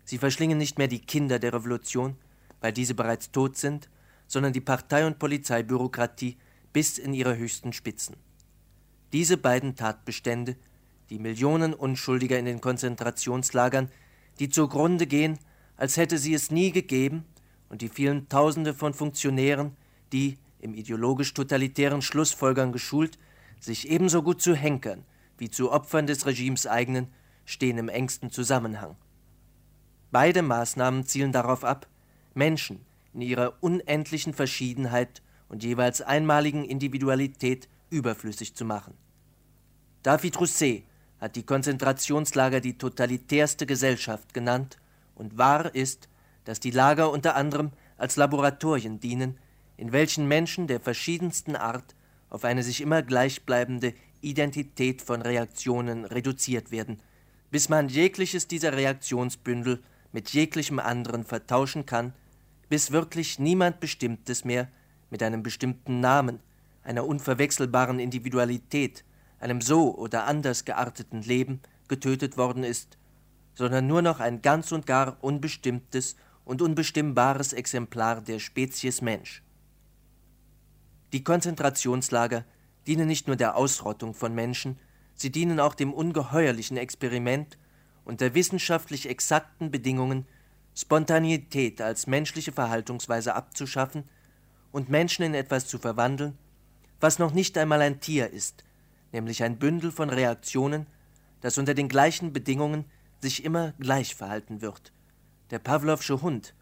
[0.03, 2.17] Sie verschlingen nicht mehr die Kinder der Revolution,
[2.59, 3.89] weil diese bereits tot sind,
[4.29, 6.37] sondern die Partei- und Polizeibürokratie
[6.71, 8.15] bis in ihre höchsten Spitzen.
[9.11, 10.55] Diese beiden Tatbestände,
[11.09, 13.89] die Millionen Unschuldiger in den Konzentrationslagern,
[14.37, 15.39] die zugrunde gehen,
[15.75, 17.25] als hätte sie es nie gegeben,
[17.69, 19.75] und die vielen Tausende von Funktionären,
[20.11, 23.17] die, im ideologisch totalitären Schlussfolgern geschult,
[23.59, 25.03] sich ebenso gut zu Henkern
[25.37, 27.07] wie zu Opfern des Regimes eignen,
[27.45, 28.95] stehen im engsten Zusammenhang.
[30.11, 31.87] Beide Maßnahmen zielen darauf ab,
[32.33, 38.93] Menschen in ihrer unendlichen Verschiedenheit und jeweils einmaligen Individualität überflüssig zu machen.
[40.03, 40.83] David Rousset
[41.19, 44.77] hat die Konzentrationslager die totalitärste Gesellschaft genannt
[45.15, 46.07] und wahr ist,
[46.45, 49.37] dass die Lager unter anderem als Laboratorien dienen,
[49.75, 51.95] in welchen Menschen der verschiedensten Art
[52.29, 57.01] auf eine sich immer gleichbleibende Identität von Reaktionen reduziert werden,
[57.51, 62.13] bis man jegliches dieser Reaktionsbündel mit jeglichem anderen vertauschen kann,
[62.69, 64.69] bis wirklich niemand Bestimmtes mehr
[65.09, 66.39] mit einem bestimmten Namen,
[66.83, 69.03] einer unverwechselbaren Individualität,
[69.39, 72.97] einem so oder anders gearteten Leben getötet worden ist,
[73.53, 79.43] sondern nur noch ein ganz und gar unbestimmtes und unbestimmbares Exemplar der Spezies Mensch.
[81.11, 82.45] Die Konzentrationslager
[82.87, 84.79] dienen nicht nur der Ausrottung von Menschen,
[85.15, 87.57] sie dienen auch dem ungeheuerlichen Experiment,
[88.05, 90.25] unter wissenschaftlich exakten Bedingungen
[90.81, 94.05] Spontaneität als menschliche Verhaltungsweise abzuschaffen
[94.71, 96.37] und Menschen in etwas zu verwandeln,
[97.01, 98.63] was noch nicht einmal ein Tier ist,
[99.11, 100.85] nämlich ein Bündel von Reaktionen,
[101.41, 102.85] das unter den gleichen Bedingungen
[103.19, 104.93] sich immer gleich verhalten wird.
[105.51, 106.53] Der Pawlowsche Hund,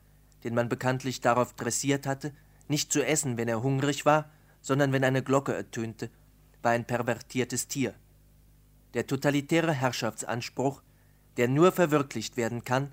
[0.44, 2.34] den man bekanntlich darauf dressiert hatte,
[2.68, 6.10] nicht zu essen, wenn er hungrig war, sondern wenn eine Glocke ertönte,
[6.64, 7.94] war ein pervertiertes Tier.
[8.96, 10.82] Der totalitäre Herrschaftsanspruch,
[11.38, 12.92] der nur verwirklicht werden kann,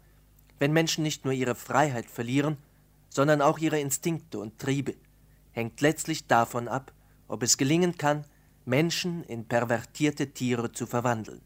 [0.59, 2.57] wenn Menschen nicht nur ihre Freiheit verlieren,
[3.09, 4.95] sondern auch ihre Instinkte und Triebe,
[5.53, 6.93] hängt letztlich davon ab,
[7.29, 8.25] ob es gelingen kann,
[8.65, 11.41] Menschen in pervertierte Tiere zu verwandeln.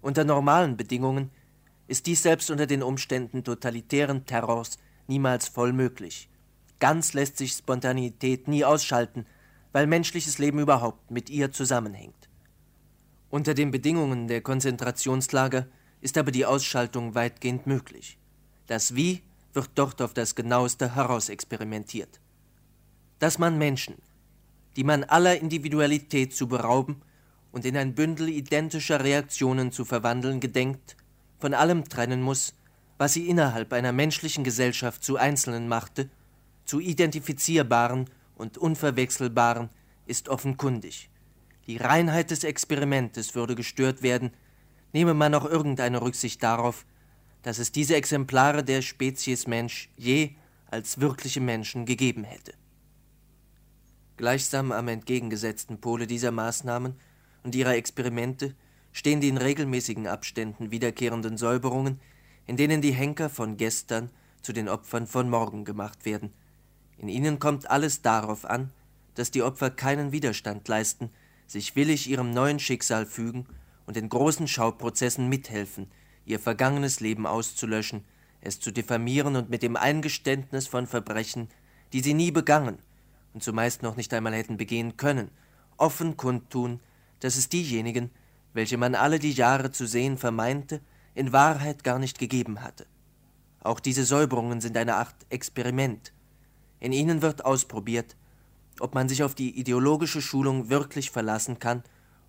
[0.00, 1.30] Unter normalen Bedingungen
[1.86, 6.28] ist dies selbst unter den Umständen totalitären Terrors niemals voll möglich.
[6.78, 9.26] Ganz lässt sich Spontaneität nie ausschalten,
[9.72, 12.28] weil menschliches Leben überhaupt mit ihr zusammenhängt.
[13.30, 15.66] Unter den Bedingungen der Konzentrationslager
[16.00, 18.18] ist aber die Ausschaltung weitgehend möglich.
[18.66, 22.20] Das Wie wird dort auf das genaueste herausexperimentiert.
[23.18, 23.96] Dass man Menschen,
[24.76, 27.02] die man aller Individualität zu berauben
[27.50, 30.96] und in ein Bündel identischer Reaktionen zu verwandeln gedenkt,
[31.38, 32.54] von allem trennen muss,
[32.98, 36.10] was sie innerhalb einer menschlichen Gesellschaft zu Einzelnen machte
[36.68, 39.70] zu identifizierbaren und unverwechselbaren
[40.04, 41.08] ist offenkundig.
[41.66, 44.32] Die Reinheit des Experimentes würde gestört werden,
[44.92, 46.86] nehme man auch irgendeine Rücksicht darauf,
[47.42, 50.30] dass es diese Exemplare der Spezies Mensch je
[50.70, 52.52] als wirkliche Menschen gegeben hätte.
[54.16, 56.94] Gleichsam am entgegengesetzten Pole dieser Maßnahmen
[57.44, 58.54] und ihrer Experimente
[58.92, 62.00] stehen die in regelmäßigen Abständen wiederkehrenden Säuberungen,
[62.46, 64.10] in denen die Henker von gestern
[64.42, 66.32] zu den Opfern von morgen gemacht werden–
[66.98, 68.70] in ihnen kommt alles darauf an,
[69.14, 71.10] dass die Opfer keinen Widerstand leisten,
[71.46, 73.46] sich willig ihrem neuen Schicksal fügen
[73.88, 75.90] und in großen Schauprozessen mithelfen,
[76.26, 78.04] ihr vergangenes Leben auszulöschen,
[78.42, 81.48] es zu diffamieren und mit dem Eingeständnis von Verbrechen,
[81.94, 82.80] die sie nie begangen
[83.32, 85.30] und zumeist noch nicht einmal hätten begehen können,
[85.78, 86.80] offen kundtun,
[87.20, 88.10] dass es diejenigen,
[88.52, 90.82] welche man alle die Jahre zu sehen vermeinte,
[91.14, 92.84] in Wahrheit gar nicht gegeben hatte.
[93.60, 96.12] Auch diese Säuberungen sind eine Art Experiment,
[96.78, 98.16] in ihnen wird ausprobiert,
[98.80, 101.82] ob man sich auf die ideologische Schulung wirklich verlassen kann,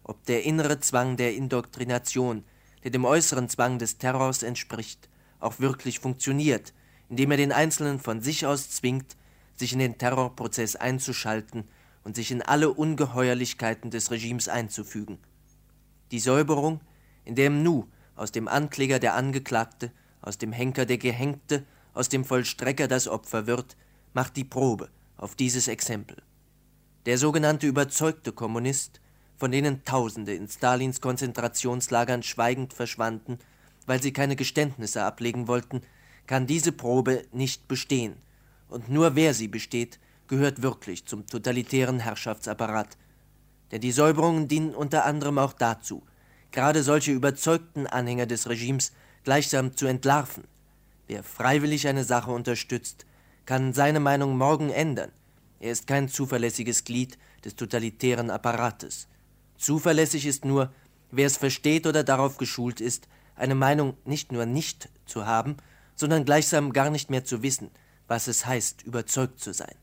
[0.10, 2.44] ob der innere Zwang der Indoktrination,
[2.84, 5.08] der dem äußeren Zwang des Terrors entspricht,
[5.40, 6.74] auch wirklich funktioniert,
[7.10, 9.16] indem er den Einzelnen von sich aus zwingt,
[9.56, 11.66] sich in den Terrorprozess einzuschalten
[12.04, 15.20] und sich in alle Ungeheuerlichkeiten des Regimes einzufügen.
[16.10, 16.82] Die Säuberung,
[17.24, 19.92] in der im Nu aus dem Ankläger der Angeklagte,
[20.22, 23.78] aus dem Henker der Gehängte, aus dem Vollstrecker das Opfer wird,
[24.14, 26.18] macht die Probe auf dieses Exempel.
[27.06, 29.02] Der sogenannte überzeugte Kommunist,
[29.40, 33.40] von denen Tausende in Stalins Konzentrationslagern schweigend verschwanden,
[33.88, 35.82] weil sie keine Geständnisse ablegen wollten,
[36.28, 38.16] kann diese Probe nicht bestehen.
[38.68, 39.98] Und nur wer sie besteht,
[40.28, 42.98] gehört wirklich zum totalitären Herrschaftsapparat.
[43.72, 46.04] Denn die Säuberungen dienen unter anderem auch dazu,
[46.52, 48.92] gerade solche überzeugten Anhänger des Regimes
[49.24, 50.44] gleichsam zu entlarven.
[51.08, 53.06] Wer freiwillig eine Sache unterstützt,
[53.46, 55.12] kann seine Meinung morgen ändern.
[55.60, 59.08] Er ist kein zuverlässiges Glied des totalitären Apparates.
[59.60, 60.72] Zuverlässig ist nur,
[61.12, 65.58] wer es versteht oder darauf geschult ist, eine Meinung nicht nur nicht zu haben,
[65.96, 67.70] sondern gleichsam gar nicht mehr zu wissen,
[68.08, 69.76] was es heißt, überzeugt zu sein.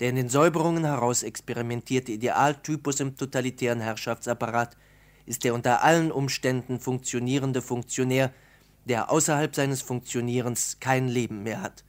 [0.00, 4.76] Der in den Säuberungen heraus experimentierte Idealtypus im totalitären Herrschaftsapparat
[5.24, 8.32] ist der unter allen Umständen funktionierende Funktionär,
[8.86, 11.84] der außerhalb seines Funktionierens kein Leben mehr hat.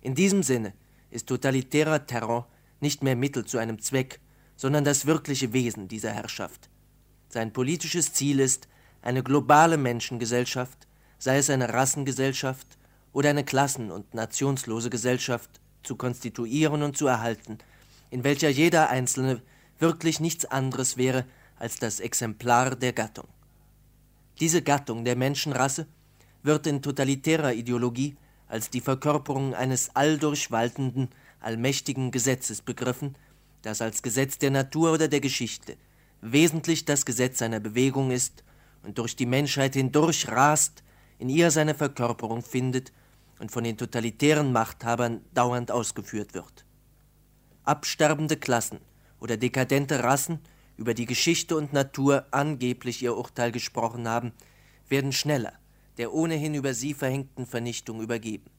[0.00, 0.72] In diesem Sinne
[1.10, 2.48] ist totalitärer Terror
[2.80, 4.20] nicht mehr Mittel zu einem Zweck,
[4.56, 6.68] sondern das wirkliche Wesen dieser Herrschaft.
[7.28, 8.68] Sein politisches Ziel ist,
[9.02, 10.88] eine globale Menschengesellschaft,
[11.18, 12.66] sei es eine Rassengesellschaft
[13.12, 17.58] oder eine klassen- und nationslose Gesellschaft, zu konstituieren und zu erhalten,
[18.10, 19.40] in welcher jeder Einzelne
[19.78, 21.24] wirklich nichts anderes wäre
[21.58, 23.28] als das Exemplar der Gattung.
[24.40, 25.86] Diese Gattung der Menschenrasse
[26.42, 28.16] wird in totalitärer Ideologie
[28.48, 31.08] als die Verkörperung eines alldurchwaltenden,
[31.40, 33.16] allmächtigen Gesetzes begriffen,
[33.66, 35.76] das als Gesetz der Natur oder der Geschichte
[36.20, 38.44] wesentlich das Gesetz seiner Bewegung ist
[38.82, 40.82] und durch die Menschheit hindurch rast,
[41.18, 42.92] in ihr seine Verkörperung findet
[43.38, 46.64] und von den totalitären Machthabern dauernd ausgeführt wird.
[47.64, 48.78] Absterbende Klassen
[49.20, 50.40] oder dekadente Rassen,
[50.76, 54.32] über die Geschichte und Natur angeblich ihr Urteil gesprochen haben,
[54.88, 55.54] werden schneller
[55.98, 58.50] der ohnehin über sie verhängten Vernichtung übergeben.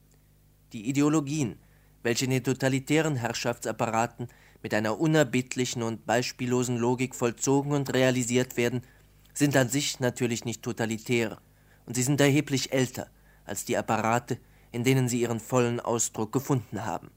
[0.73, 1.59] Die Ideologien,
[2.03, 4.27] welche in den totalitären Herrschaftsapparaten
[4.67, 8.81] mit einer unerbittlichen und beispiellosen Logik vollzogen und realisiert werden,
[9.33, 11.37] sind an sich natürlich nicht totalitär,
[11.85, 13.07] und sie sind erheblich älter
[13.45, 14.37] als die Apparate,
[14.73, 17.11] in denen sie ihren vollen Ausdruck gefunden haben.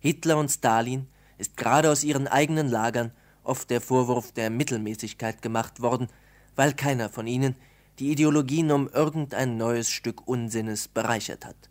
[0.00, 1.06] Hitler und Stalin
[1.36, 3.12] ist gerade aus ihren eigenen Lagern
[3.44, 6.08] oft der Vorwurf der Mittelmäßigkeit gemacht worden,
[6.56, 7.54] weil keiner von ihnen
[8.00, 11.70] die Ideologien um irgendein neues Stück Unsinnes bereichert hat.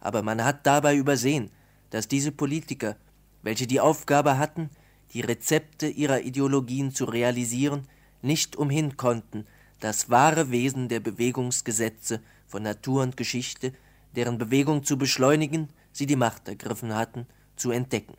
[0.00, 1.50] Aber man hat dabei übersehen,
[1.88, 2.96] dass diese Politiker,
[3.42, 4.70] welche die Aufgabe hatten,
[5.12, 7.86] die Rezepte ihrer Ideologien zu realisieren,
[8.22, 9.46] nicht umhin konnten,
[9.80, 13.72] das wahre Wesen der Bewegungsgesetze von Natur und Geschichte,
[14.14, 17.26] deren Bewegung zu beschleunigen sie die Macht ergriffen hatten,
[17.56, 18.14] zu entdecken.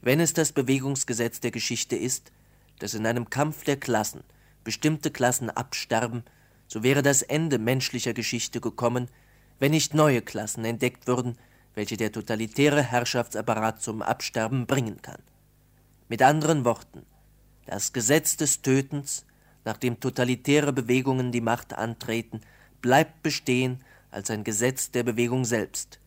[0.00, 2.32] Wenn es das Bewegungsgesetz der Geschichte ist,
[2.78, 4.22] dass in einem Kampf der Klassen
[4.64, 6.24] bestimmte Klassen absterben,
[6.66, 9.08] so wäre das Ende menschlicher Geschichte gekommen,
[9.58, 11.36] wenn nicht neue Klassen entdeckt würden,
[11.74, 15.22] welche der totalitäre Herrschaftsapparat zum Absterben bringen kann.
[16.08, 17.06] Mit anderen Worten,
[17.66, 19.24] das Gesetz des Tötens,
[19.64, 22.40] nachdem totalitäre Bewegungen die Macht antreten,
[22.80, 26.00] bleibt bestehen als ein Gesetz der Bewegung selbst.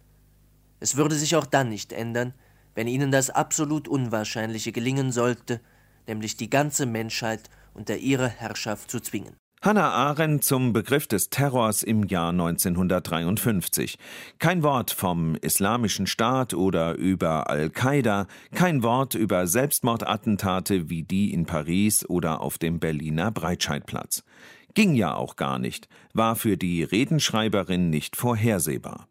[0.79, 2.33] Es würde sich auch dann nicht ändern,
[2.75, 5.61] wenn ihnen das absolut Unwahrscheinliche gelingen sollte,
[6.07, 9.35] nämlich die ganze Menschheit unter ihre Herrschaft zu zwingen.
[9.63, 13.97] Hannah Arendt zum Begriff des Terrors im Jahr 1953.
[14.37, 21.45] Kein Wort vom Islamischen Staat oder über Al-Qaida, kein Wort über Selbstmordattentate wie die in
[21.45, 24.25] Paris oder auf dem Berliner Breitscheidplatz.
[24.73, 29.07] Ging ja auch gar nicht, war für die Redenschreiberin nicht vorhersehbar.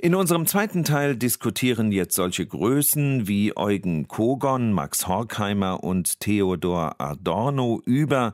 [0.00, 7.00] In unserem zweiten Teil diskutieren jetzt solche Größen wie Eugen Kogon, Max Horkheimer und Theodor
[7.00, 8.32] Adorno über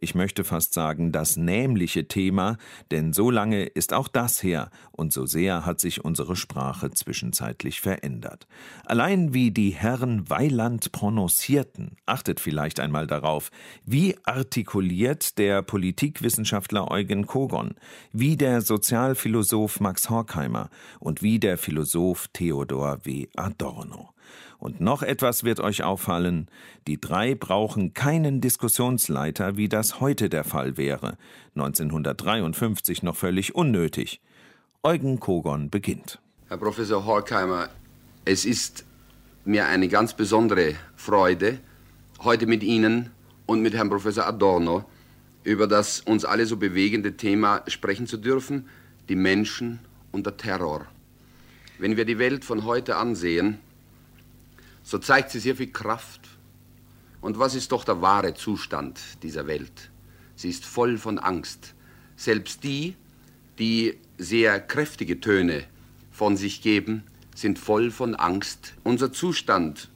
[0.00, 2.56] ich möchte fast sagen, das nämliche Thema,
[2.90, 7.80] denn so lange ist auch das her und so sehr hat sich unsere Sprache zwischenzeitlich
[7.80, 8.46] verändert.
[8.84, 13.50] Allein wie die Herren Weiland prononcierten, achtet vielleicht einmal darauf,
[13.84, 17.74] wie artikuliert der Politikwissenschaftler Eugen Kogon,
[18.12, 23.28] wie der Sozialphilosoph Max Horkheimer und wie der Philosoph Theodor W.
[23.36, 24.15] Adorno.
[24.66, 26.48] Und noch etwas wird euch auffallen,
[26.88, 31.18] die drei brauchen keinen Diskussionsleiter, wie das heute der Fall wäre,
[31.54, 34.20] 1953 noch völlig unnötig.
[34.82, 36.18] Eugen Kogon beginnt.
[36.48, 37.68] Herr Professor Horkheimer,
[38.24, 38.84] es ist
[39.44, 41.60] mir eine ganz besondere Freude,
[42.24, 43.12] heute mit Ihnen
[43.46, 44.84] und mit Herrn Professor Adorno
[45.44, 48.66] über das uns alle so bewegende Thema sprechen zu dürfen,
[49.08, 49.78] die Menschen
[50.10, 50.86] und der Terror.
[51.78, 53.60] Wenn wir die Welt von heute ansehen,
[54.86, 56.20] so zeigt sie sehr viel Kraft.
[57.20, 59.90] Und was ist doch der wahre Zustand dieser Welt?
[60.36, 61.74] Sie ist voll von Angst.
[62.14, 62.94] Selbst die,
[63.58, 65.64] die sehr kräftige Töne
[66.12, 67.02] von sich geben,
[67.34, 68.74] sind voll von Angst.
[68.84, 69.88] Unser Zustand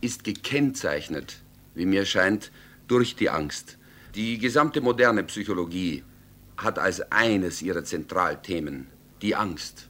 [0.00, 1.42] ist gekennzeichnet,
[1.74, 2.52] wie mir scheint,
[2.86, 3.76] durch die Angst.
[4.14, 6.04] Die gesamte moderne Psychologie
[6.56, 8.86] hat als eines ihrer Zentralthemen
[9.20, 9.88] die Angst,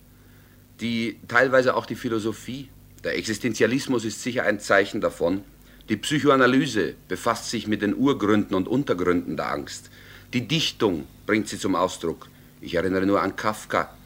[0.81, 2.71] die teilweise auch die Philosophie
[3.07, 5.45] der Existenzialismus ist sicher ein Zeichen davon.
[5.89, 9.91] Die Psychoanalyse befasst sich mit den Urgründen und Untergründen der Angst.
[10.33, 12.29] Die Dichtung bringt sie zum Ausdruck.
[12.61, 13.97] Ich erinnere nur an Kafka.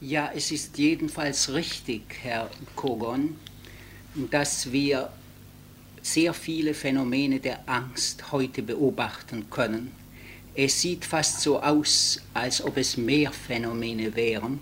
[0.00, 3.36] Ja, es ist jedenfalls richtig, Herr Kogon,
[4.32, 5.12] dass wir
[6.02, 9.92] sehr viele Phänomene der Angst heute beobachten können.
[10.56, 14.58] Es sieht fast so aus, als ob es mehr Phänomene wären,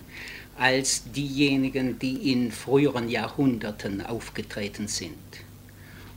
[0.60, 5.16] als diejenigen, die in früheren Jahrhunderten aufgetreten sind.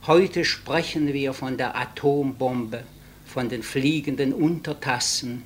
[0.06, 2.84] Heute sprechen wir von der Atombombe,
[3.26, 5.42] von den fliegenden Untertassen,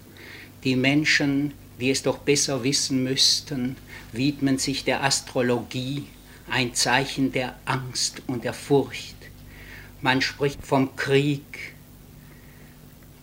[0.64, 3.76] die Menschen die es doch besser wissen müssten,
[4.12, 6.04] widmen sich der Astrologie,
[6.50, 9.16] ein Zeichen der Angst und der Furcht.
[10.00, 11.74] Man spricht vom Krieg.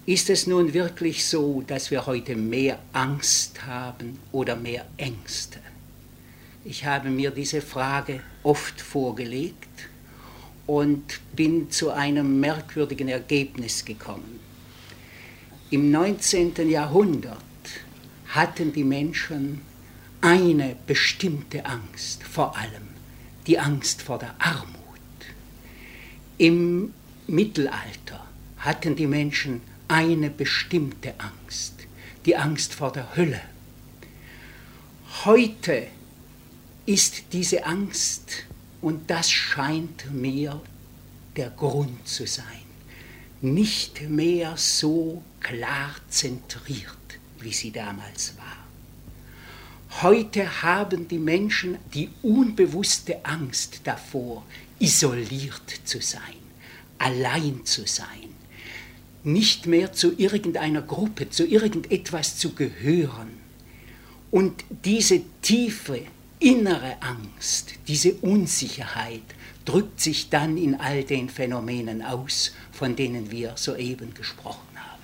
[0.05, 5.59] Ist es nun wirklich so, dass wir heute mehr Angst haben oder mehr Ängste?
[6.67, 9.69] Ich habe mir diese Frage oft vorgelegt
[10.65, 14.39] und bin zu einem merkwürdigen Ergebnis gekommen.
[15.69, 16.67] Im 19.
[16.67, 17.37] Jahrhundert
[18.29, 19.61] hatten die Menschen
[20.21, 22.87] eine bestimmte Angst, vor allem
[23.45, 24.65] die Angst vor der Armut.
[26.39, 26.95] Im
[27.27, 28.25] Mittelalter
[28.57, 31.75] hatten die Menschen eine bestimmte Angst,
[32.25, 33.41] die Angst vor der Hölle.
[35.25, 35.89] Heute
[36.85, 38.45] ist diese Angst,
[38.81, 40.61] und das scheint mir
[41.35, 42.45] der Grund zu sein,
[43.41, 48.65] nicht mehr so klar zentriert, wie sie damals war.
[50.01, 54.45] Heute haben die Menschen die unbewusste Angst davor,
[54.79, 56.21] isoliert zu sein,
[56.97, 58.29] allein zu sein,
[59.23, 63.29] nicht mehr zu irgendeiner Gruppe, zu irgendetwas zu gehören.
[64.31, 66.01] Und diese tiefe
[66.45, 69.23] innere Angst, diese Unsicherheit
[69.65, 75.01] drückt sich dann in all den Phänomenen aus, von denen wir soeben gesprochen haben.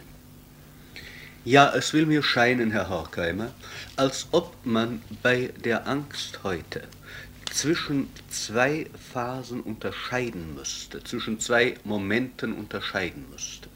[1.43, 3.55] Ja, es will mir scheinen, Herr Horkheimer,
[3.95, 6.83] als ob man bei der Angst heute
[7.51, 13.67] zwischen zwei Phasen unterscheiden müsste, zwischen zwei Momenten unterscheiden müsste.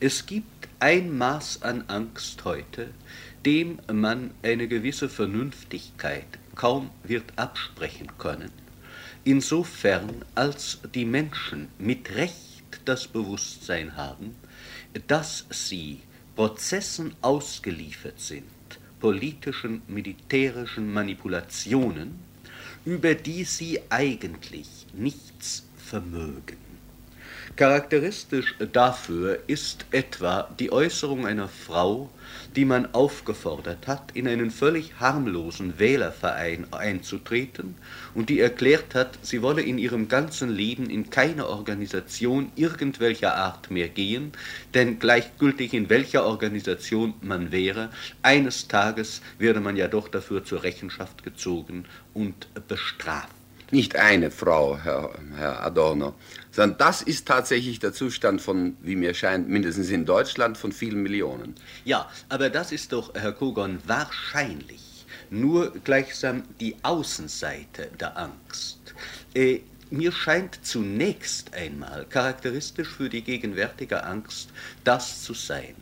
[0.00, 2.88] Es gibt ein Maß an Angst heute,
[3.44, 8.50] dem man eine gewisse Vernünftigkeit kaum wird absprechen können,
[9.24, 14.34] insofern als die Menschen mit Recht das Bewusstsein haben,
[15.06, 16.00] dass sie
[16.36, 18.44] Prozessen ausgeliefert sind,
[19.00, 22.18] politischen, militärischen Manipulationen,
[22.84, 26.63] über die sie eigentlich nichts vermögen.
[27.56, 32.10] Charakteristisch dafür ist etwa die Äußerung einer Frau,
[32.56, 37.76] die man aufgefordert hat, in einen völlig harmlosen Wählerverein einzutreten
[38.12, 43.70] und die erklärt hat, sie wolle in ihrem ganzen Leben in keine Organisation irgendwelcher Art
[43.70, 44.32] mehr gehen,
[44.74, 47.90] denn gleichgültig in welcher Organisation man wäre,
[48.22, 53.33] eines Tages werde man ja doch dafür zur Rechenschaft gezogen und bestraft.
[53.70, 56.14] Nicht eine Frau, Herr, Herr Adorno,
[56.50, 61.02] sondern das ist tatsächlich der Zustand von, wie mir scheint, mindestens in Deutschland von vielen
[61.02, 61.54] Millionen.
[61.84, 68.94] Ja, aber das ist doch, Herr Kogon, wahrscheinlich nur gleichsam die Außenseite der Angst.
[69.34, 74.50] Äh, mir scheint zunächst einmal charakteristisch für die gegenwärtige Angst
[74.82, 75.74] das zu sein,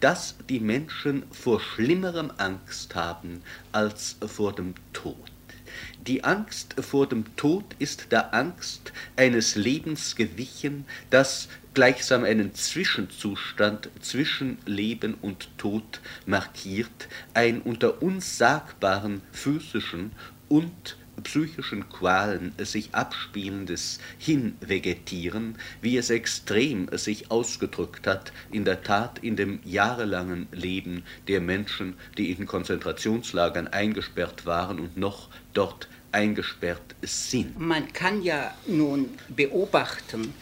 [0.00, 5.35] dass die Menschen vor schlimmerem Angst haben als vor dem Tod.
[6.06, 13.90] Die Angst vor dem Tod ist der Angst eines Lebens gewichen, das gleichsam einen Zwischenzustand
[14.00, 20.12] zwischen Leben und Tod markiert, ein unter unsagbaren physischen
[20.48, 29.18] und psychischen Qualen sich abspielendes Hinvegetieren, wie es extrem sich ausgedrückt hat, in der Tat
[29.20, 36.94] in dem jahrelangen Leben der Menschen, die in Konzentrationslagern eingesperrt waren und noch dort eingesperrt
[37.02, 37.60] sind.
[37.60, 40.32] Man kann ja nun beobachten,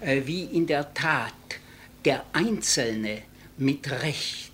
[0.00, 1.32] äh, wie in der Tat
[2.04, 3.22] der Einzelne
[3.56, 4.52] mit Recht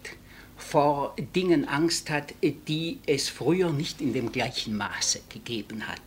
[0.56, 6.02] vor Dingen Angst hat, die es früher nicht in dem gleichen Maße gegeben hat.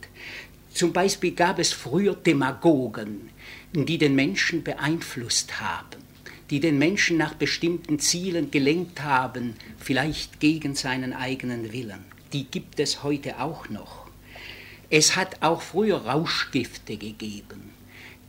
[0.73, 3.29] Zum Beispiel gab es früher Demagogen,
[3.73, 5.99] die den Menschen beeinflusst haben,
[6.49, 12.05] die den Menschen nach bestimmten Zielen gelenkt haben, vielleicht gegen seinen eigenen Willen.
[12.31, 14.10] Die gibt es heute auch noch.
[14.93, 17.71] Es hat auch früher Rauschgifte gegeben.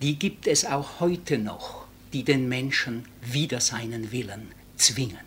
[0.00, 5.18] Die gibt es auch heute noch, die den Menschen wider seinen Willen zwingen.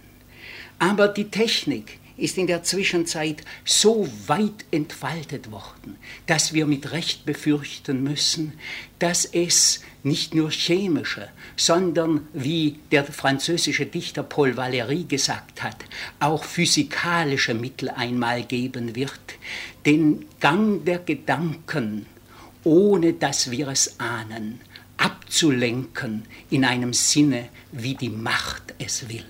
[0.79, 7.25] Aber die Technik ist in der Zwischenzeit so weit entfaltet worden, dass wir mit Recht
[7.25, 8.53] befürchten müssen,
[8.99, 15.77] dass es nicht nur chemische, sondern, wie der französische Dichter Paul Valéry gesagt hat,
[16.19, 19.19] auch physikalische Mittel einmal geben wird,
[19.85, 22.05] den Gang der Gedanken,
[22.63, 24.61] ohne dass wir es ahnen,
[24.97, 29.25] abzulenken in einem Sinne, wie die Macht es will.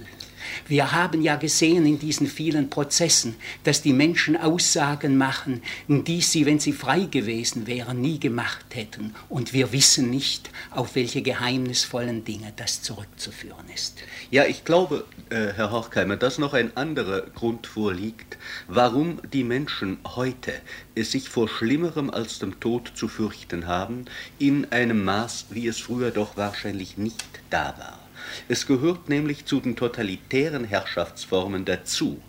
[0.68, 6.48] Wir haben ja gesehen in diesen vielen Prozessen, dass die Menschen Aussagen machen, die sie,
[6.48, 9.14] wenn sie frei gewesen wären, nie gemacht hätten.
[9.30, 14.00] Und wir wissen nicht, auf welche geheimnisvollen Dinge das zurückzuführen ist.
[14.32, 18.38] Ja, ich glaube, äh, Herr Horkheimer, dass noch ein anderer Grund vorliegt,
[18.68, 20.54] warum die Menschen heute
[20.96, 24.06] es sich vor Schlimmerem als dem Tod zu fürchten haben,
[24.40, 28.05] in einem Maß, wie es früher doch wahrscheinlich nicht da war.
[28.48, 32.22] Es gehört nämlich zu den totalitären Herrschaftsformen dazu,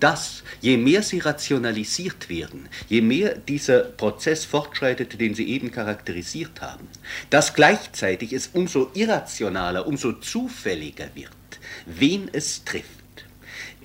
[0.00, 6.60] dass je mehr sie rationalisiert werden, je mehr dieser Prozess fortschreitet, den Sie eben charakterisiert
[6.60, 6.88] haben,
[7.30, 11.30] dass gleichzeitig es umso irrationaler, umso zufälliger wird,
[11.86, 13.04] wen es trifft.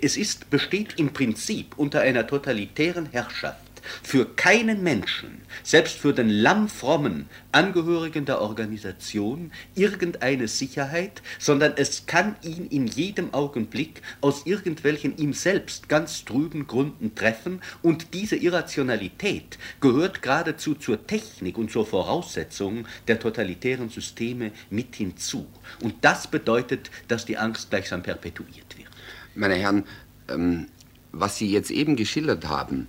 [0.01, 3.68] Es ist, besteht im Prinzip unter einer totalitären Herrschaft
[4.03, 12.35] für keinen Menschen, selbst für den lammfrommen Angehörigen der Organisation, irgendeine Sicherheit, sondern es kann
[12.43, 19.57] ihn in jedem Augenblick aus irgendwelchen ihm selbst ganz trüben Gründen treffen und diese Irrationalität
[19.81, 25.47] gehört geradezu zur Technik und zur Voraussetzung der totalitären Systeme mit hinzu.
[25.81, 28.89] Und das bedeutet, dass die Angst gleichsam perpetuiert wird.
[29.35, 29.85] Meine Herren,
[30.27, 30.67] ähm,
[31.11, 32.87] was Sie jetzt eben geschildert haben,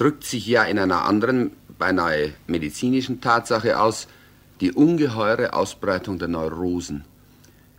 [0.00, 4.08] drückt sich ja in einer anderen, beinahe medizinischen Tatsache aus,
[4.62, 7.04] die ungeheure Ausbreitung der Neurosen.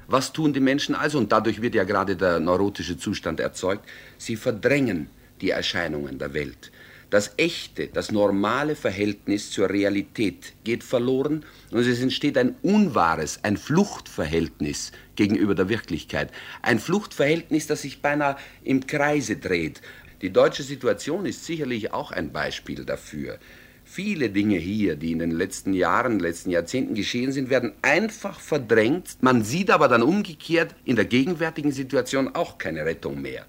[0.07, 1.17] Was tun die Menschen also?
[1.17, 3.89] Und dadurch wird ja gerade der neurotische Zustand erzeugt.
[4.19, 5.09] Sie verdrängen
[5.41, 6.71] die Erscheinungen der Welt.
[7.09, 13.57] Das echte, das normale Verhältnis zur Realität geht verloren und es entsteht ein unwahres, ein
[13.57, 16.31] Fluchtverhältnis gegenüber der Wirklichkeit.
[16.61, 19.81] Ein Fluchtverhältnis, das sich beinahe im Kreise dreht,
[20.21, 23.39] die deutsche Situation ist sicherlich auch ein Beispiel dafür.
[23.83, 29.17] Viele Dinge hier, die in den letzten Jahren, letzten Jahrzehnten geschehen sind, werden einfach verdrängt.
[29.21, 33.45] Man sieht aber dann umgekehrt in der gegenwärtigen Situation auch keine Rettung mehr.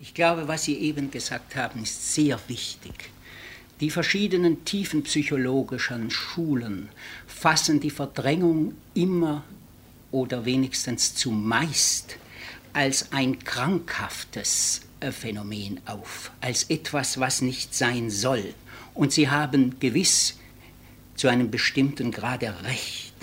[0.00, 2.92] Ich glaube, was Sie eben gesagt haben, ist sehr wichtig.
[3.80, 6.88] Die verschiedenen tiefenpsychologischen Schulen
[7.26, 9.42] fassen die Verdrängung immer
[10.12, 12.18] oder wenigstens zumeist
[12.72, 18.54] als ein krankhaftes Phänomen auf, als etwas, was nicht sein soll.
[18.94, 20.36] Und sie haben gewiss
[21.16, 23.14] zu einem bestimmten Grade recht.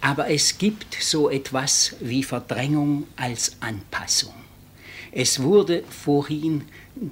[0.00, 4.34] Aber es gibt so etwas wie Verdrängung als Anpassung.
[5.12, 6.64] Es wurde vorhin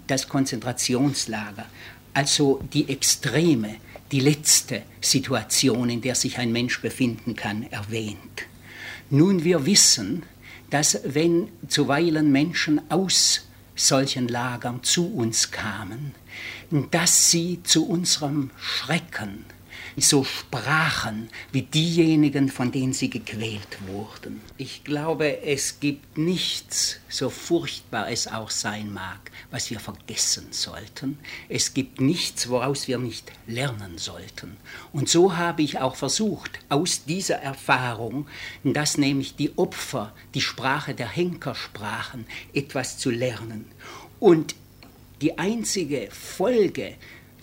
[0.06, 1.66] das Konzentrationslager,
[2.14, 3.76] also die extreme,
[4.10, 8.46] die letzte Situation, in der sich ein Mensch befinden kann, erwähnt.
[9.10, 10.22] Nun, wir wissen,
[10.70, 13.46] dass wenn zuweilen Menschen aus
[13.86, 16.14] solchen Lagern zu uns kamen,
[16.90, 19.44] dass sie zu unserem Schrecken
[19.96, 24.40] so sprachen wie diejenigen, von denen sie gequält wurden.
[24.56, 31.18] Ich glaube, es gibt nichts, so furchtbar es auch sein mag, was wir vergessen sollten.
[31.48, 34.56] Es gibt nichts, woraus wir nicht lernen sollten.
[34.92, 38.26] Und so habe ich auch versucht, aus dieser Erfahrung,
[38.64, 43.66] dass nämlich die Opfer die Sprache der Henker sprachen, etwas zu lernen.
[44.18, 44.54] Und
[45.20, 46.94] die einzige Folge,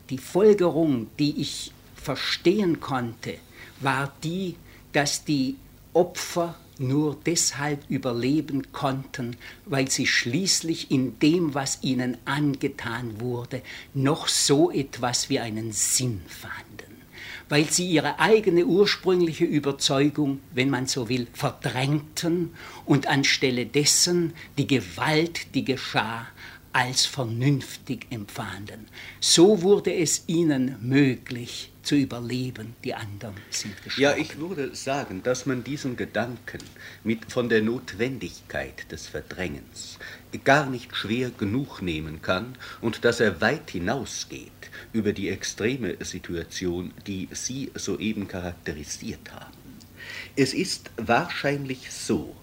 [0.09, 1.71] die Folgerung, die ich
[2.07, 3.33] verstehen konnte,
[3.81, 4.55] war die,
[4.93, 5.57] dass die
[5.91, 9.35] Opfer nur deshalb überleben konnten,
[9.65, 13.61] weil sie schließlich in dem, was ihnen angetan wurde,
[13.93, 16.95] noch so etwas wie einen Sinn fanden,
[17.49, 22.53] weil sie ihre eigene ursprüngliche Überzeugung, wenn man so will, verdrängten
[22.85, 26.25] und anstelle dessen die Gewalt, die geschah,
[26.71, 28.85] als vernünftig empfanden.
[29.19, 34.01] So wurde es ihnen möglich, zu überleben, die anderen sind gestorben.
[34.01, 36.59] Ja, ich würde sagen, dass man diesen Gedanken
[37.05, 39.97] mit von der Notwendigkeit des Verdrängens
[40.43, 44.51] gar nicht schwer genug nehmen kann und dass er weit hinausgeht
[44.91, 49.53] über die extreme Situation, die Sie soeben charakterisiert haben.
[50.35, 52.35] Es ist wahrscheinlich so,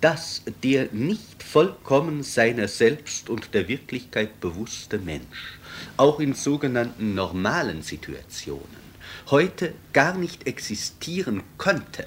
[0.00, 5.58] dass der nicht vollkommen seiner selbst und der Wirklichkeit bewusste Mensch
[5.96, 8.90] auch in sogenannten normalen Situationen
[9.30, 12.06] heute gar nicht existieren könnte,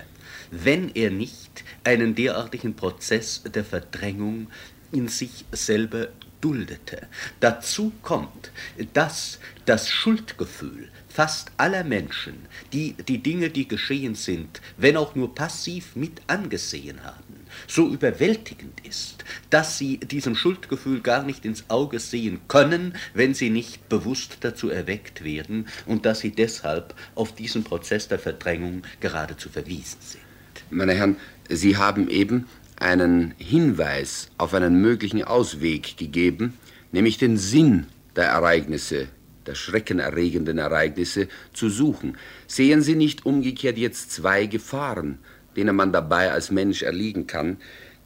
[0.52, 4.48] wenn er nicht einen derartigen Prozess der Verdrängung
[4.92, 6.10] in sich selber
[6.42, 7.08] duldete.
[7.40, 8.52] Dazu kommt,
[8.94, 12.34] dass das Schuldgefühl fast aller Menschen,
[12.74, 17.33] die die Dinge, die geschehen sind, wenn auch nur passiv mit angesehen haben,
[17.68, 23.50] so überwältigend ist, dass sie diesem Schuldgefühl gar nicht ins Auge sehen können, wenn sie
[23.50, 29.50] nicht bewusst dazu erweckt werden und dass sie deshalb auf diesen Prozess der Verdrängung geradezu
[29.50, 30.24] verwiesen sind.
[30.70, 31.18] Meine Herren,
[31.50, 32.48] Sie haben eben
[32.78, 36.58] einen Hinweis auf einen möglichen Ausweg gegeben,
[36.92, 39.08] nämlich den Sinn der Ereignisse,
[39.46, 42.18] der schreckenerregenden Ereignisse zu suchen.
[42.48, 45.20] Sehen Sie nicht umgekehrt jetzt zwei Gefahren,
[45.56, 47.58] denen man dabei als Mensch erliegen kann?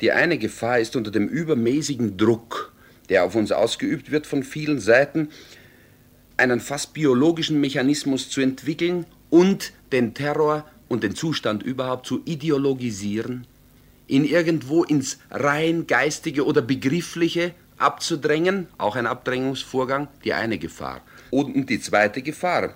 [0.02, 2.74] Die eine Gefahr ist unter dem übermäßigen Druck,
[3.10, 5.30] der auf uns ausgeübt wird von vielen Seiten,
[6.38, 13.48] einen fast biologischen Mechanismus zu entwickeln und den Terror und den Zustand überhaupt zu ideologisieren,
[14.08, 21.02] ihn irgendwo ins rein geistige oder begriffliche abzudrängen, auch ein Abdrängungsvorgang, die eine Gefahr.
[21.30, 22.76] Und die zweite Gefahr,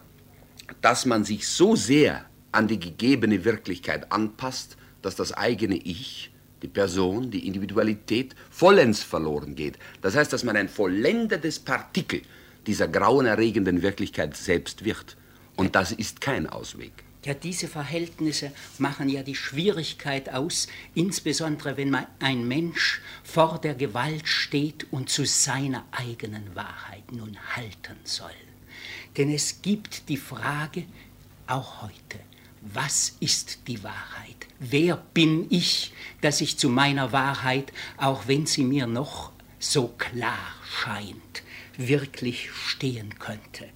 [0.82, 6.32] dass man sich so sehr an die gegebene Wirklichkeit anpasst, dass das eigene Ich,
[6.62, 9.78] die Person, die Individualität vollends verloren geht.
[10.02, 12.22] Das heißt, dass man ein vollendetes Partikel
[12.68, 15.18] dieser grauenerregenden Wirklichkeit selbst wird.
[15.56, 16.92] Und das ist kein Ausweg.
[17.24, 23.76] Ja, diese Verhältnisse machen ja die Schwierigkeit aus, insbesondere wenn man ein Mensch vor der
[23.76, 28.32] Gewalt steht und zu seiner eigenen Wahrheit nun halten soll.
[29.18, 30.86] Denn es gibt die Frage,
[31.46, 32.20] auch heute,
[32.62, 34.48] was ist die Wahrheit?
[34.60, 40.56] Wer bin ich, dass ich zu meiner Wahrheit, auch wenn sie mir noch so klar
[40.64, 41.44] scheint,
[41.78, 43.70] wirklich stehen könnte?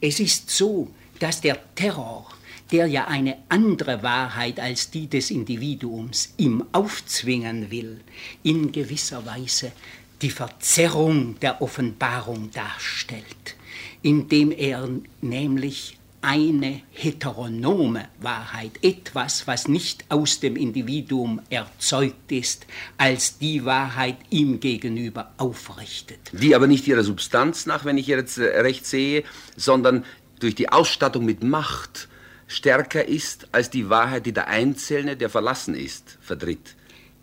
[0.00, 2.26] Es ist so, dass der Terror
[2.70, 8.00] der ja eine andere Wahrheit als die des Individuums ihm aufzwingen will,
[8.42, 9.72] in gewisser Weise
[10.20, 13.56] die Verzerrung der Offenbarung darstellt,
[14.02, 14.88] indem er
[15.20, 22.66] nämlich eine heteronome Wahrheit, etwas, was nicht aus dem Individuum erzeugt ist,
[22.96, 26.18] als die Wahrheit ihm gegenüber aufrichtet.
[26.32, 29.24] Die aber nicht ihrer Substanz nach, wenn ich jetzt recht sehe,
[29.56, 30.04] sondern
[30.40, 32.08] durch die Ausstattung mit Macht
[32.46, 36.74] stärker ist als die Wahrheit, die der Einzelne, der verlassen ist, vertritt.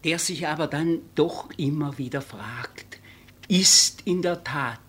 [0.03, 2.99] Der sich aber dann doch immer wieder fragt,
[3.47, 4.79] ist in der Tat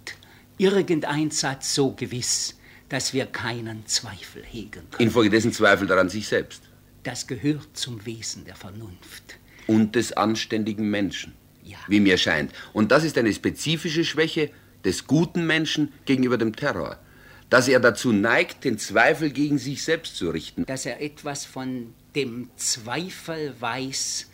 [0.59, 2.56] irgendein Satz so gewiss,
[2.89, 4.87] dass wir keinen Zweifel hegen können?
[4.99, 6.63] Infolgedessen Zweifel daran sich selbst.
[7.03, 9.39] Das gehört zum Wesen der Vernunft.
[9.67, 11.79] Und des anständigen Menschen, ja.
[11.89, 12.53] wie mir scheint.
[12.73, 14.51] Und das ist eine spezifische Schwäche
[14.85, 16.99] des guten Menschen gegenüber dem Terror
[17.51, 20.67] dass er dazu neigt, den Zweifel gegen sich selbst zu richten.
[20.67, 24.29] Dass er etwas von dem Zweifel weiß,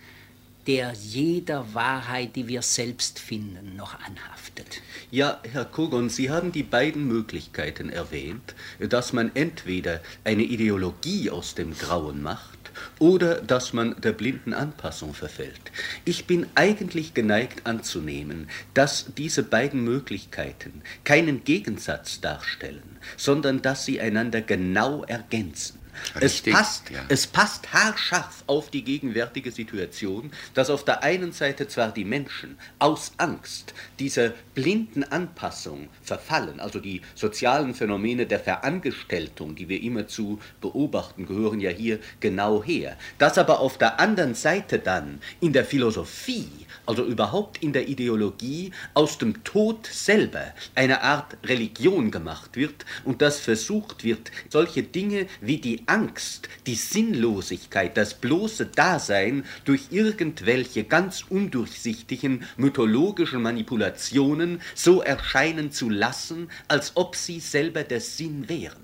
[0.66, 4.82] der jeder Wahrheit, die wir selbst finden, noch anhaftet.
[5.10, 11.54] Ja, Herr Kogon, Sie haben die beiden Möglichkeiten erwähnt, dass man entweder eine Ideologie aus
[11.54, 12.62] dem Grauen macht,
[12.98, 15.72] oder dass man der blinden Anpassung verfällt.
[16.04, 24.00] Ich bin eigentlich geneigt anzunehmen, dass diese beiden Möglichkeiten keinen Gegensatz darstellen, sondern dass sie
[24.00, 25.81] einander genau ergänzen.
[26.20, 27.00] Richtig, es, passt, ja.
[27.08, 32.58] es passt haarscharf auf die gegenwärtige Situation, dass auf der einen Seite zwar die Menschen
[32.78, 40.40] aus Angst dieser blinden Anpassung verfallen, also die sozialen Phänomene der Verangestelltung, die wir immerzu
[40.60, 45.64] beobachten, gehören ja hier genau her, dass aber auf der anderen Seite dann in der
[45.64, 46.50] Philosophie
[46.86, 53.22] also überhaupt in der Ideologie, aus dem Tod selber eine Art Religion gemacht wird und
[53.22, 60.84] dass versucht wird, solche Dinge wie die Angst, die Sinnlosigkeit, das bloße Dasein durch irgendwelche
[60.84, 68.81] ganz undurchsichtigen mythologischen Manipulationen so erscheinen zu lassen, als ob sie selber der Sinn wären.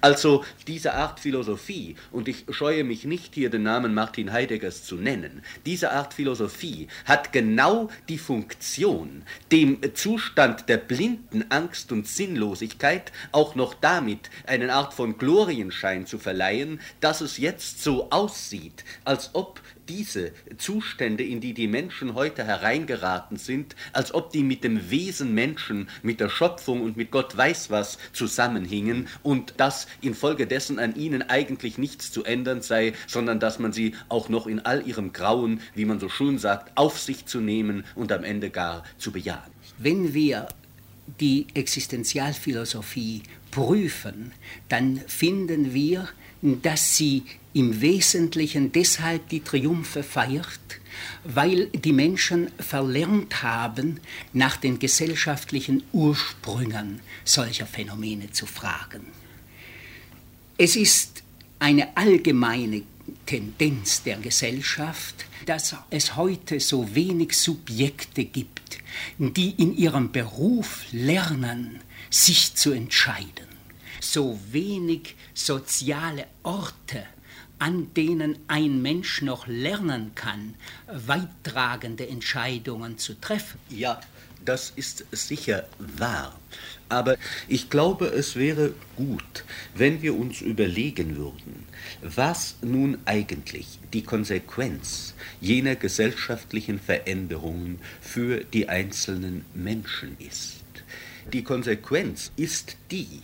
[0.00, 4.96] Also diese Art Philosophie, und ich scheue mich nicht hier den Namen Martin Heideggers zu
[4.96, 9.22] nennen, diese Art Philosophie hat genau die Funktion,
[9.52, 16.18] dem Zustand der blinden Angst und Sinnlosigkeit auch noch damit eine Art von Glorienschein zu
[16.18, 22.44] verleihen, dass es jetzt so aussieht, als ob diese Zustände, in die die Menschen heute
[22.44, 27.36] hereingeraten sind, als ob die mit dem Wesen Menschen, mit der Schöpfung und mit Gott
[27.36, 33.58] weiß was zusammenhingen und dass infolgedessen an ihnen eigentlich nichts zu ändern sei, sondern dass
[33.58, 37.26] man sie auch noch in all ihrem Grauen, wie man so schön sagt, auf sich
[37.26, 39.50] zu nehmen und am Ende gar zu bejahen.
[39.78, 40.48] Wenn wir
[41.20, 44.32] die Existenzialphilosophie prüfen,
[44.68, 46.08] dann finden wir,
[46.42, 50.60] dass sie im Wesentlichen deshalb die Triumphe feiert,
[51.24, 54.00] weil die Menschen verlernt haben,
[54.32, 59.06] nach den gesellschaftlichen Ursprüngen solcher Phänomene zu fragen.
[60.56, 61.22] Es ist
[61.58, 62.82] eine allgemeine
[63.26, 68.78] Tendenz der Gesellschaft, dass es heute so wenig Subjekte gibt,
[69.18, 71.80] die in ihrem Beruf lernen,
[72.10, 73.48] sich zu entscheiden,
[74.00, 77.06] so wenig soziale Orte
[77.58, 80.54] an denen ein Mensch noch lernen kann,
[80.86, 83.58] weittragende Entscheidungen zu treffen.
[83.68, 84.00] Ja,
[84.44, 86.38] das ist sicher wahr.
[86.88, 87.16] Aber
[87.48, 89.44] ich glaube, es wäre gut,
[89.74, 91.66] wenn wir uns überlegen würden,
[92.00, 100.62] was nun eigentlich die Konsequenz jener gesellschaftlichen Veränderungen für die einzelnen Menschen ist.
[101.32, 103.20] Die Konsequenz ist die,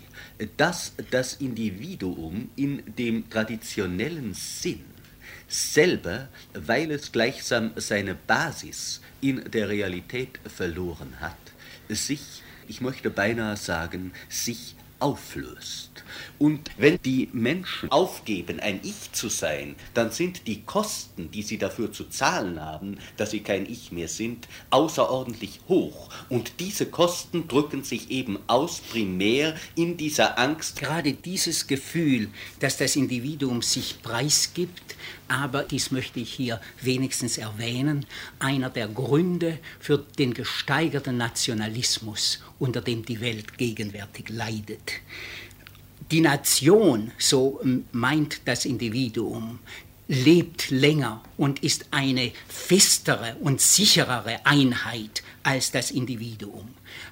[0.56, 4.84] dass das Individuum in dem traditionellen Sinn
[5.48, 11.36] selber, weil es gleichsam seine Basis in der Realität verloren hat,
[11.88, 15.93] sich, ich möchte beinahe sagen, sich auflöst.
[16.38, 21.58] Und wenn die Menschen aufgeben, ein Ich zu sein, dann sind die Kosten, die sie
[21.58, 26.10] dafür zu zahlen haben, dass sie kein Ich mehr sind, außerordentlich hoch.
[26.28, 30.78] Und diese Kosten drücken sich eben aus primär in dieser Angst.
[30.80, 32.28] Gerade dieses Gefühl,
[32.60, 34.96] dass das Individuum sich preisgibt,
[35.28, 38.06] aber dies möchte ich hier wenigstens erwähnen,
[38.38, 44.92] einer der Gründe für den gesteigerten Nationalismus, unter dem die Welt gegenwärtig leidet.
[46.10, 47.60] Die Nation, so
[47.92, 49.58] meint das Individuum,
[50.06, 56.68] lebt länger und ist eine festere und sicherere Einheit als das Individuum.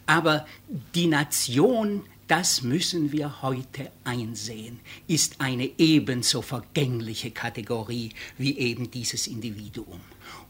[0.07, 0.47] Aber
[0.95, 9.27] die Nation, das müssen wir heute einsehen, ist eine ebenso vergängliche Kategorie wie eben dieses
[9.27, 10.01] Individuum.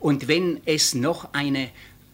[0.01, 1.71] Und wenn es noch eine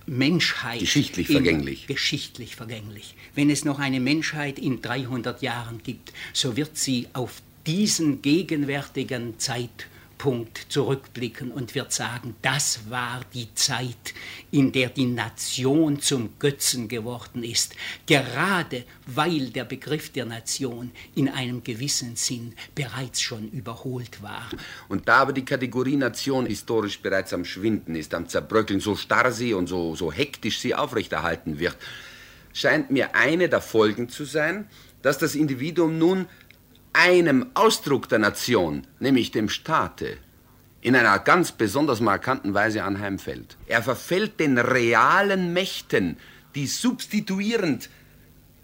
[0.08, 0.80] Menschheit.
[0.80, 1.86] Geschichtlich vergänglich.
[1.86, 3.14] Geschichtlich vergänglich.
[3.34, 9.38] Wenn es noch eine Menschheit in 300 Jahren gibt, so wird sie auf diesen gegenwärtigen
[9.38, 14.14] Zeitpunkt Punkt zurückblicken und wird sagen, das war die Zeit,
[14.50, 17.74] in der die Nation zum Götzen geworden ist,
[18.06, 24.50] gerade weil der Begriff der Nation in einem gewissen Sinn bereits schon überholt war.
[24.88, 29.32] Und da aber die Kategorie Nation historisch bereits am Schwinden ist, am Zerbröckeln, so starr
[29.32, 31.76] sie und so, so hektisch sie aufrechterhalten wird,
[32.52, 34.68] scheint mir eine der Folgen zu sein,
[35.02, 36.26] dass das Individuum nun
[36.92, 40.18] einem Ausdruck der Nation, nämlich dem Staate,
[40.80, 43.56] in einer ganz besonders markanten Weise anheimfällt.
[43.66, 46.16] Er verfällt den realen Mächten,
[46.54, 47.90] die substituierend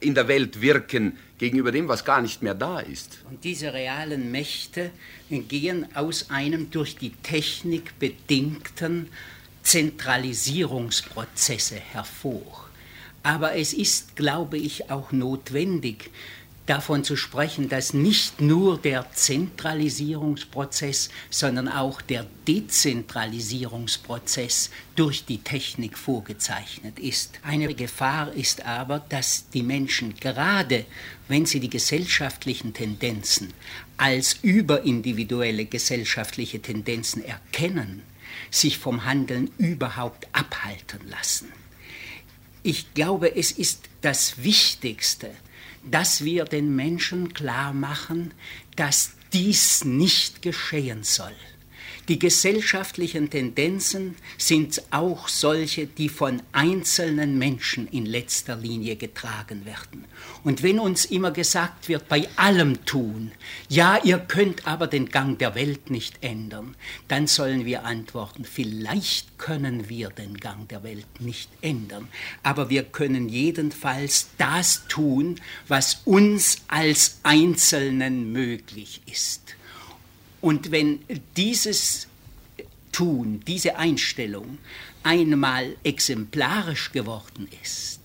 [0.01, 3.21] in der Welt wirken gegenüber dem, was gar nicht mehr da ist.
[3.31, 4.91] Und diese realen Mächte
[5.31, 9.09] gehen aus einem durch die Technik bedingten
[9.63, 12.69] Zentralisierungsprozesse hervor.
[13.23, 16.11] Aber es ist, glaube ich, auch notwendig,
[16.67, 25.97] davon zu sprechen, dass nicht nur der Zentralisierungsprozess, sondern auch der Dezentralisierungsprozess durch die Technik
[25.99, 27.39] vorgezeichnet ist.
[27.43, 30.87] Eine Gefahr ist aber, dass die Menschen gerade,
[31.29, 33.53] wenn sie die gesellschaftlichen Tendenzen
[33.97, 38.03] als überindividuelle gesellschaftliche Tendenzen erkennen,
[38.51, 41.53] sich vom Handeln überhaupt abhalten lassen.
[42.63, 45.31] Ich glaube, es ist das Wichtigste,
[45.91, 48.33] dass wir den Menschen klar machen,
[48.77, 51.35] dass dies nicht geschehen soll.
[52.09, 60.05] Die gesellschaftlichen Tendenzen sind auch solche, die von einzelnen Menschen in letzter Linie getragen werden.
[60.43, 63.33] Und wenn uns immer gesagt wird, bei allem tun,
[63.71, 66.77] ja, ihr könnt aber den Gang der Welt nicht ändern,
[67.09, 72.09] dann sollen wir antworten, vielleicht können wir den Gang der Welt nicht ändern,
[72.43, 79.57] aber wir können jedenfalls das tun, was uns als Einzelnen möglich ist.
[80.45, 80.99] Und wenn
[81.39, 82.07] dieses
[82.93, 84.59] Tun, diese Einstellung
[85.03, 88.01] einmal exemplarisch geworden ist,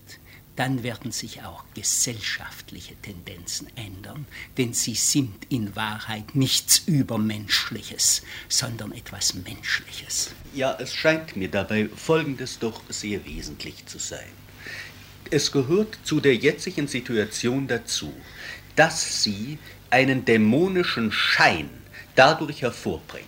[0.56, 4.24] dann werden sich auch gesellschaftliche Tendenzen ändern,
[4.56, 10.30] denn sie sind in Wahrheit nichts Übermenschliches, sondern etwas Menschliches.
[10.54, 14.32] Ja, es scheint mir dabei Folgendes doch sehr wesentlich zu sein.
[15.30, 18.14] Es gehört zu der jetzigen Situation dazu,
[18.76, 19.58] dass sie
[19.90, 21.68] einen dämonischen Schein
[22.20, 23.24] dadurch hervorbringt,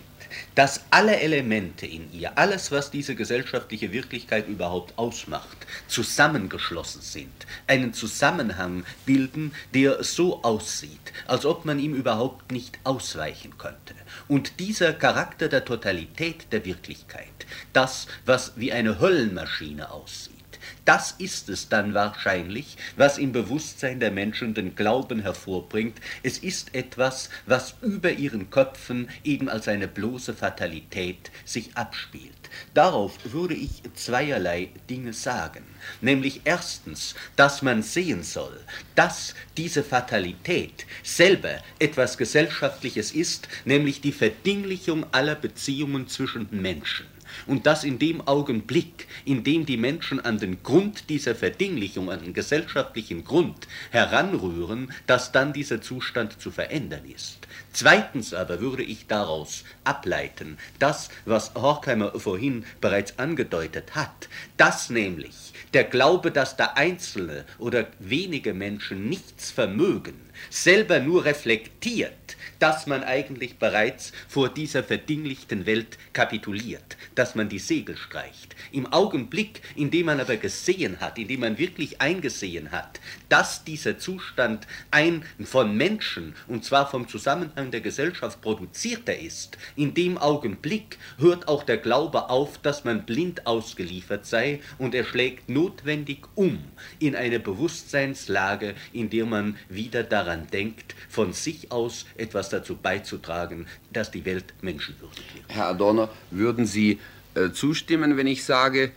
[0.53, 7.95] dass alle Elemente in ihr, alles, was diese gesellschaftliche Wirklichkeit überhaupt ausmacht, zusammengeschlossen sind, einen
[7.95, 13.95] Zusammenhang bilden, der so aussieht, als ob man ihm überhaupt nicht ausweichen könnte.
[14.27, 20.42] Und dieser Charakter der Totalität der Wirklichkeit, das, was wie eine Höllenmaschine aussieht,
[20.85, 25.99] Das ist es dann wahrscheinlich, was im Bewusstsein der Menschen den Glauben hervorbringt.
[26.23, 32.33] Es ist etwas, was über ihren Köpfen eben als eine bloße Fatalität sich abspielt.
[32.73, 35.63] Darauf würde ich zweierlei Dinge sagen.
[36.01, 38.59] Nämlich erstens, dass man sehen soll,
[38.95, 47.12] dass diese Fatalität selber etwas Gesellschaftliches ist, nämlich die Verdinglichung aller Beziehungen zwischen Menschen
[47.47, 52.21] und dass in dem Augenblick, in dem die Menschen an den Grund dieser Verdinglichung, an
[52.21, 57.47] den gesellschaftlichen Grund heranrühren, dass dann dieser Zustand zu verändern ist.
[57.71, 65.53] Zweitens aber würde ich daraus ableiten, das, was Horkheimer vorhin bereits angedeutet hat, dass nämlich
[65.73, 70.19] der Glaube, dass der Einzelne oder wenige Menschen nichts vermögen,
[70.49, 77.59] selber nur reflektiert, dass man eigentlich bereits vor dieser verdinglichten Welt kapituliert, dass man die
[77.59, 78.55] Segel streicht.
[78.71, 83.65] Im Augenblick, in dem man aber gesehen hat, in dem man wirklich eingesehen hat, dass
[83.65, 90.17] dieser Zustand ein von Menschen, und zwar vom Zusammenhang der Gesellschaft produzierter ist, in dem
[90.17, 96.19] Augenblick hört auch der Glaube auf, dass man blind ausgeliefert sei, und er schlägt notwendig
[96.35, 96.63] um
[96.99, 103.65] in eine Bewusstseinslage, in der man wieder daran denkt, von sich aus etwas dazu beizutragen,
[103.91, 105.45] dass die Welt menschenwürdig wird.
[105.49, 106.99] Herr Adorno, würden Sie
[107.35, 108.91] äh, zustimmen, wenn ich sage,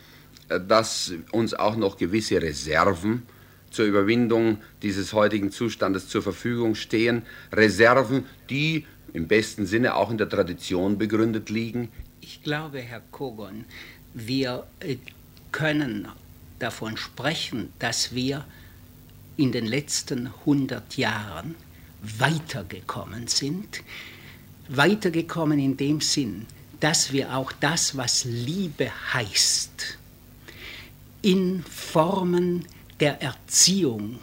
[0.48, 3.22] äh, dass uns auch noch gewisse Reserven
[3.70, 7.22] zur Überwindung dieses heutigen Zustandes zur Verfügung stehen?
[7.52, 11.90] Reserven, die im besten Sinne auch in der Tradition begründet liegen?
[12.20, 13.64] Ich glaube, Herr Kogon,
[14.14, 14.96] wir äh,
[15.52, 16.08] können
[16.58, 18.44] davon sprechen, dass wir
[19.36, 21.54] in den letzten 100 Jahren
[22.18, 23.82] weitergekommen sind.
[24.68, 26.46] Weitergekommen in dem Sinn,
[26.80, 29.98] dass wir auch das, was Liebe heißt,
[31.22, 32.66] in Formen
[33.00, 34.18] der Erziehung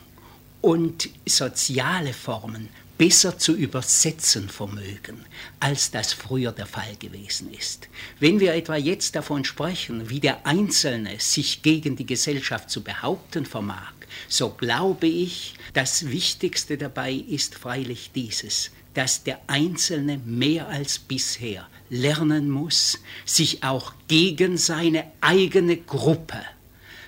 [0.62, 5.26] und soziale Formen besser zu übersetzen vermögen,
[5.60, 7.90] als das früher der Fall gewesen ist.
[8.20, 13.46] Wenn wir etwa jetzt davon sprechen, wie der Einzelne sich gegen die Gesellschaft zu behaupten
[13.46, 13.94] vermag,
[14.28, 21.68] so glaube ich, das Wichtigste dabei ist freilich dieses, dass der Einzelne mehr als bisher
[21.90, 26.42] lernen muss, sich auch gegen seine eigene Gruppe,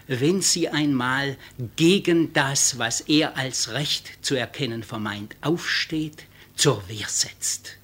[0.07, 1.37] wenn sie einmal
[1.75, 6.25] gegen das, was er als Recht zu erkennen vermeint, aufsteht,
[6.55, 7.77] zur Wehr setzt.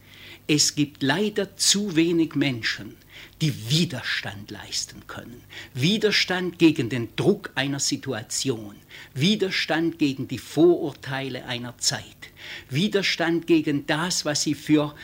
[0.48, 2.96] Es gibt leider zu wenig Menschen,
[3.42, 5.44] die Widerstand leisten können.
[5.74, 8.76] Widerstand gegen den Druck einer Situation,
[9.16, 12.30] Widerstand gegen die Vorurteile einer Zeit,
[12.70, 14.96] Widerstand gegen das, was sie für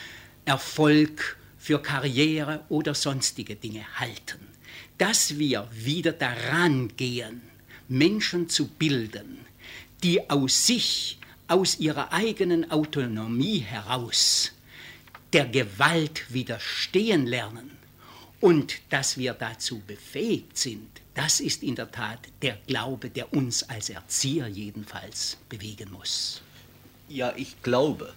[0.46, 4.40] Erfolg, für Karriere oder sonstige Dinge halten.
[5.00, 7.42] Dass wir wieder daran gehen,
[7.88, 9.40] Menschen zu bilden,
[10.04, 11.18] die aus sich,
[11.48, 14.52] aus ihrer eigenen Autonomie heraus
[15.34, 17.78] der Gewalt widerstehen lernen
[18.40, 23.64] und dass wir dazu befähigt sind, das ist in der Tat der Glaube, der uns
[23.64, 26.42] als Erzieher jedenfalls bewegen muss.
[27.10, 28.14] Ja, ich glaube,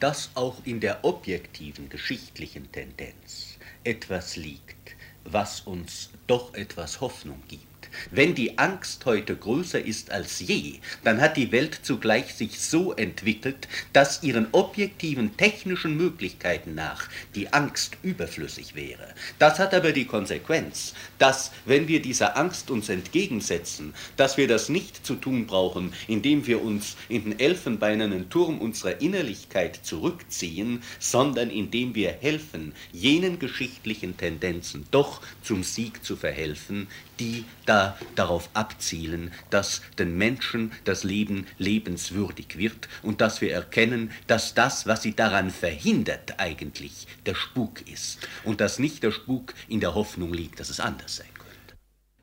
[0.00, 7.71] dass auch in der objektiven geschichtlichen Tendenz etwas liegt, was uns doch etwas Hoffnung gibt.
[8.10, 12.92] Wenn die Angst heute größer ist als je, dann hat die Welt zugleich sich so
[12.92, 19.14] entwickelt, dass ihren objektiven technischen Möglichkeiten nach die Angst überflüssig wäre.
[19.38, 24.68] Das hat aber die Konsequenz, dass wenn wir dieser Angst uns entgegensetzen, dass wir das
[24.68, 31.50] nicht zu tun brauchen, indem wir uns in den elfenbeinernen Turm unserer Innerlichkeit zurückziehen, sondern
[31.50, 36.88] indem wir helfen, jenen geschichtlichen Tendenzen doch zum Sieg zu verhelfen,
[37.22, 44.10] die da darauf abzielen, dass den Menschen das Leben lebenswürdig wird und dass wir erkennen,
[44.26, 49.54] dass das, was sie daran verhindert, eigentlich der Spuk ist und dass nicht der Spuk
[49.68, 51.76] in der Hoffnung liegt, dass es anders sein könnte.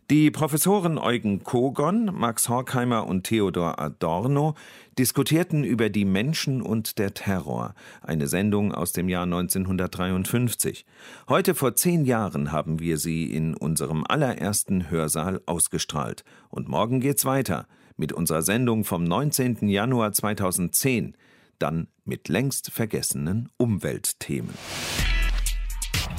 [0.10, 4.56] Die Professoren Eugen Kogon, Max Horkheimer und Theodor Adorno
[5.00, 10.86] diskutierten über die Menschen und der Terror, eine Sendung aus dem Jahr 1953.
[11.30, 16.26] Heute vor zehn Jahren haben wir sie in unserem allerersten Hörsaal ausgestrahlt.
[16.50, 19.70] Und morgen geht's weiter mit unserer Sendung vom 19.
[19.70, 21.16] Januar 2010,
[21.60, 24.54] dann mit längst vergessenen Umweltthemen.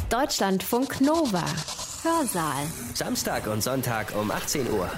[0.09, 1.45] Deutschlandfunk Nova.
[2.03, 2.65] Hörsaal.
[2.95, 4.91] Samstag und Sonntag um 18 Uhr.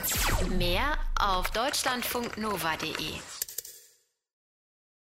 [0.57, 3.41] Mehr auf deutschlandfunknova.de.